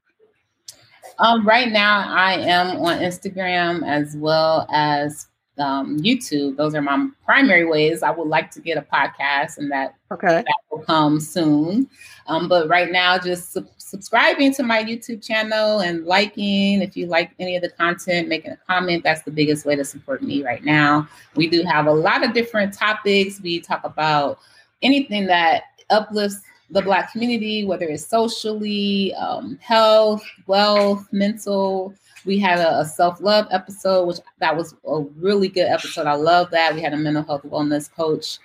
um, 1.19 1.47
right 1.47 1.71
now, 1.71 2.07
I 2.09 2.35
am 2.35 2.77
on 2.83 2.99
Instagram 2.99 3.87
as 3.87 4.17
well 4.17 4.67
as 4.71 5.29
um, 5.59 5.99
YouTube. 5.99 6.57
Those 6.57 6.75
are 6.75 6.83
my 6.83 7.09
primary 7.25 7.65
ways. 7.65 8.03
I 8.03 8.11
would 8.11 8.29
like 8.29 8.51
to 8.53 8.61
get 8.61 8.77
a 8.77 8.83
podcast, 8.83 9.59
and 9.59 9.71
that 9.73 9.95
okay 10.13 10.45
that 10.47 10.57
will 10.71 10.81
come 10.81 11.21
soon. 11.21 11.89
Um, 12.27 12.49
but 12.49 12.69
right 12.69 12.91
now, 12.91 13.19
just 13.19 13.55
su- 13.55 13.67
subscribing 13.87 14.53
to 14.53 14.65
my 14.65 14.83
YouTube 14.83 15.25
channel 15.25 15.79
and 15.79 16.05
liking. 16.05 16.83
If 16.83 16.97
you 16.97 17.07
like 17.07 17.31
any 17.39 17.55
of 17.55 17.63
the 17.63 17.71
content, 17.71 18.29
making 18.29 18.51
a 18.51 18.57
comment. 18.67 19.05
That's 19.05 19.23
the 19.23 19.31
biggest 19.31 19.65
way 19.65 19.77
to 19.77 19.85
support 19.85 20.23
me 20.23 20.43
right 20.43 20.65
now. 20.65 21.09
We 21.37 21.49
do 21.49 21.63
have 21.63 21.87
a 21.87 21.93
lot 21.93 22.25
of 22.25 22.33
different 22.33 22.75
topics. 22.75 23.41
We 23.41 23.61
talk 23.61 23.85
about 23.85 24.41
anything 24.83 25.27
that 25.27 25.65
uplifts 25.91 26.41
the 26.71 26.83
Black 26.83 27.13
community, 27.13 27.65
whether 27.65 27.87
it's 27.87 28.05
socially, 28.05 29.15
um, 29.15 29.57
health, 29.63 30.25
wealth, 30.49 31.07
mental. 31.13 31.95
We 32.25 32.41
had 32.41 32.59
a, 32.59 32.81
a 32.81 32.85
self 32.85 33.21
love 33.21 33.47
episode, 33.53 34.07
which 34.07 34.19
that 34.41 34.57
was 34.57 34.75
a 34.85 35.01
really 35.17 35.49
good 35.49 35.69
episode. 35.69 36.09
I 36.09 36.15
love 36.15 36.51
that. 36.51 36.75
We 36.75 36.81
had 36.83 36.93
a 36.93 36.97
mental 36.97 37.23
health 37.23 37.43
wellness 37.45 37.89
coach 37.89 38.39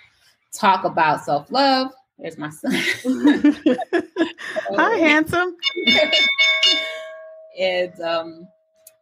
talk 0.53 0.83
about 0.83 1.25
self 1.25 1.49
love. 1.51 1.91
There's 2.21 2.37
my 2.37 2.49
son. 2.51 2.71
Hi, 4.75 4.97
handsome. 4.99 5.55
and 7.59 7.99
um, 8.01 8.47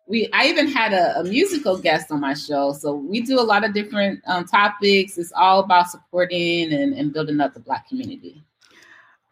we, 0.07 0.29
I 0.31 0.47
even 0.47 0.67
had 0.67 0.93
a, 0.93 1.19
a, 1.19 1.23
musical 1.25 1.77
guest 1.77 2.11
on 2.11 2.21
my 2.21 2.33
show. 2.33 2.71
So 2.71 2.95
we 2.95 3.21
do 3.21 3.37
a 3.37 3.43
lot 3.43 3.65
of 3.65 3.73
different 3.73 4.21
um, 4.25 4.45
topics. 4.45 5.17
It's 5.17 5.33
all 5.35 5.59
about 5.59 5.89
supporting 5.89 6.71
and, 6.71 6.93
and 6.93 7.11
building 7.11 7.41
up 7.41 7.53
the 7.53 7.59
Black 7.59 7.89
community. 7.89 8.41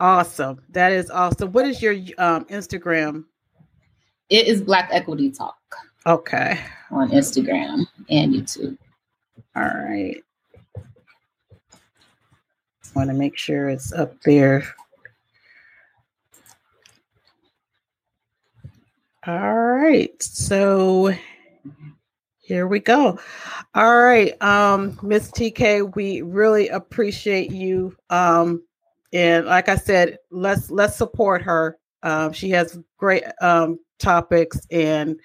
Awesome. 0.01 0.61
That 0.69 0.91
is 0.91 1.09
awesome. 1.09 1.53
What 1.53 1.65
is 1.65 1.81
your 1.81 1.93
um, 2.17 2.43
Instagram? 2.45 3.23
It 4.29 4.47
is 4.47 4.61
Black 4.61 4.89
Equity 4.91 5.31
Talk. 5.31 5.55
Okay. 6.05 6.59
On 6.91 7.09
Instagram 7.09 7.85
and 8.09 8.33
YouTube. 8.33 8.77
All 9.55 9.63
right. 9.63 10.21
Want 12.97 13.11
to 13.11 13.13
make 13.13 13.37
sure 13.37 13.69
it's 13.69 13.93
up 13.93 14.19
there. 14.23 14.63
All 19.27 19.53
right. 19.53 20.11
So 20.23 21.13
here 22.39 22.65
we 22.65 22.79
go. 22.79 23.19
All 23.75 23.97
right. 23.97 24.41
Um, 24.41 24.97
Miss 25.03 25.29
TK, 25.29 25.95
we 25.95 26.23
really 26.23 26.69
appreciate 26.69 27.51
you 27.51 27.95
um 28.09 28.63
and 29.13 29.45
like 29.45 29.69
I 29.69 29.75
said, 29.75 30.17
let's 30.31 30.71
let's 30.71 30.97
support 30.97 31.43
her. 31.43 31.77
Um, 32.01 32.33
she 32.33 32.49
has 32.49 32.79
great 32.97 33.23
um, 33.41 33.79
topics, 33.99 34.59
and 34.71 35.19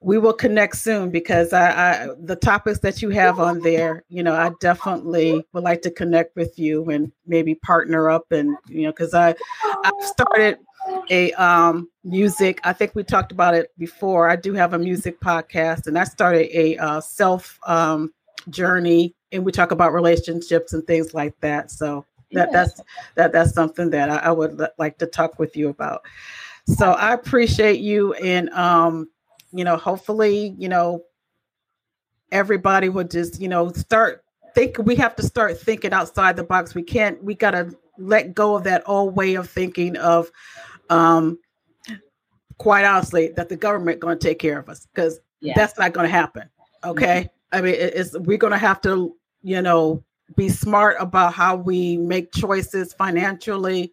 we 0.00 0.18
will 0.18 0.32
connect 0.32 0.76
soon 0.76 1.10
because 1.10 1.52
I, 1.52 1.70
I, 1.70 2.08
the 2.20 2.36
topics 2.36 2.78
that 2.80 3.02
you 3.02 3.08
have 3.10 3.40
on 3.40 3.60
there, 3.60 4.04
you 4.08 4.22
know, 4.22 4.34
I 4.34 4.52
definitely 4.60 5.44
would 5.52 5.64
like 5.64 5.82
to 5.82 5.90
connect 5.90 6.36
with 6.36 6.56
you 6.58 6.88
and 6.90 7.10
maybe 7.26 7.56
partner 7.56 8.08
up, 8.08 8.30
and 8.30 8.56
you 8.68 8.82
know, 8.82 8.92
because 8.92 9.12
I 9.12 9.34
I've 9.84 10.02
started 10.02 10.58
a 11.10 11.32
um, 11.32 11.88
music. 12.04 12.60
I 12.64 12.72
think 12.72 12.94
we 12.94 13.02
talked 13.02 13.32
about 13.32 13.54
it 13.54 13.72
before. 13.76 14.28
I 14.28 14.36
do 14.36 14.52
have 14.54 14.72
a 14.72 14.78
music 14.78 15.20
podcast, 15.20 15.88
and 15.88 15.98
I 15.98 16.04
started 16.04 16.48
a 16.56 16.76
uh, 16.76 17.00
self 17.00 17.58
um, 17.66 18.12
journey, 18.50 19.16
and 19.32 19.44
we 19.44 19.50
talk 19.50 19.72
about 19.72 19.92
relationships 19.92 20.72
and 20.72 20.86
things 20.86 21.12
like 21.12 21.34
that. 21.40 21.72
So 21.72 22.04
that 22.32 22.52
that's 22.52 22.80
that 23.16 23.32
that's 23.32 23.52
something 23.52 23.90
that 23.90 24.10
I, 24.10 24.16
I 24.18 24.30
would 24.30 24.64
like 24.78 24.98
to 24.98 25.06
talk 25.06 25.40
with 25.40 25.56
you 25.56 25.70
about. 25.70 26.02
So 26.66 26.92
I 26.92 27.14
appreciate 27.14 27.80
you, 27.80 28.12
and 28.14 28.48
um, 28.50 29.08
you 29.52 29.64
know, 29.64 29.76
hopefully, 29.76 30.54
you 30.58 30.68
know, 30.68 31.02
everybody 32.30 32.88
will 32.88 33.04
just 33.04 33.40
you 33.40 33.48
know 33.48 33.72
start 33.72 34.24
think. 34.54 34.78
We 34.78 34.96
have 34.96 35.16
to 35.16 35.22
start 35.22 35.60
thinking 35.60 35.92
outside 35.92 36.36
the 36.36 36.44
box. 36.44 36.74
We 36.74 36.82
can't. 36.82 37.22
We 37.22 37.34
gotta 37.34 37.74
let 37.98 38.34
go 38.34 38.54
of 38.54 38.64
that 38.64 38.82
old 38.86 39.16
way 39.16 39.34
of 39.34 39.50
thinking 39.50 39.96
of, 39.96 40.30
um, 40.88 41.38
quite 42.58 42.84
honestly, 42.84 43.32
that 43.36 43.48
the 43.48 43.56
government 43.56 44.00
going 44.00 44.18
to 44.18 44.26
take 44.26 44.38
care 44.38 44.58
of 44.58 44.68
us 44.68 44.86
because 44.86 45.20
yeah. 45.40 45.54
that's 45.56 45.78
not 45.78 45.92
going 45.92 46.06
to 46.06 46.12
happen. 46.12 46.48
Okay, 46.84 47.22
mm-hmm. 47.52 47.58
I 47.58 47.60
mean, 47.60 47.74
it's 47.76 48.16
we're 48.18 48.38
going 48.38 48.52
to 48.52 48.58
have 48.58 48.80
to, 48.82 49.16
you 49.42 49.60
know, 49.62 50.04
be 50.36 50.48
smart 50.48 50.96
about 51.00 51.34
how 51.34 51.56
we 51.56 51.96
make 51.96 52.32
choices 52.32 52.92
financially 52.94 53.92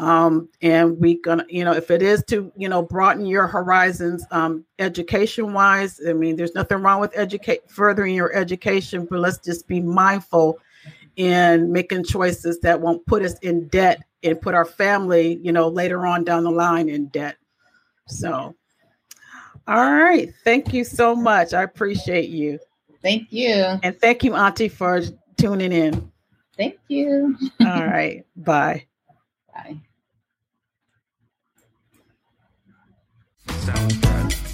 um, 0.00 0.48
and 0.62 0.98
we 0.98 1.20
gonna 1.20 1.44
you 1.48 1.64
know 1.64 1.72
if 1.72 1.90
it 1.90 2.02
is 2.02 2.24
to 2.24 2.50
you 2.56 2.68
know 2.68 2.82
broaden 2.82 3.26
your 3.26 3.46
horizons 3.46 4.24
um, 4.30 4.64
education 4.78 5.52
wise 5.52 6.00
i 6.08 6.12
mean 6.12 6.36
there's 6.36 6.54
nothing 6.54 6.78
wrong 6.78 7.00
with 7.00 7.12
educate 7.14 7.70
furthering 7.70 8.14
your 8.14 8.34
education 8.34 9.06
but 9.08 9.20
let's 9.20 9.38
just 9.38 9.66
be 9.68 9.80
mindful 9.80 10.58
in 11.16 11.70
making 11.70 12.02
choices 12.02 12.58
that 12.60 12.80
won't 12.80 13.04
put 13.06 13.22
us 13.22 13.38
in 13.40 13.68
debt 13.68 14.02
and 14.22 14.40
put 14.40 14.54
our 14.54 14.64
family 14.64 15.38
you 15.42 15.52
know 15.52 15.68
later 15.68 16.06
on 16.06 16.24
down 16.24 16.44
the 16.44 16.50
line 16.50 16.88
in 16.88 17.06
debt 17.08 17.36
so 18.06 18.54
all 19.68 19.92
right 19.92 20.32
thank 20.44 20.72
you 20.72 20.82
so 20.82 21.14
much 21.14 21.52
i 21.52 21.62
appreciate 21.62 22.30
you 22.30 22.58
Thank 23.02 23.32
you. 23.32 23.78
And 23.82 23.98
thank 23.98 24.22
you, 24.24 24.34
Auntie, 24.34 24.68
for 24.68 25.00
tuning 25.36 25.72
in. 25.72 26.10
Thank 26.56 26.76
you. 26.88 27.36
All 27.60 27.86
right. 27.86 28.24
Bye. 28.36 28.86
Bye. 29.54 29.80
Soundtrack. 33.60 34.49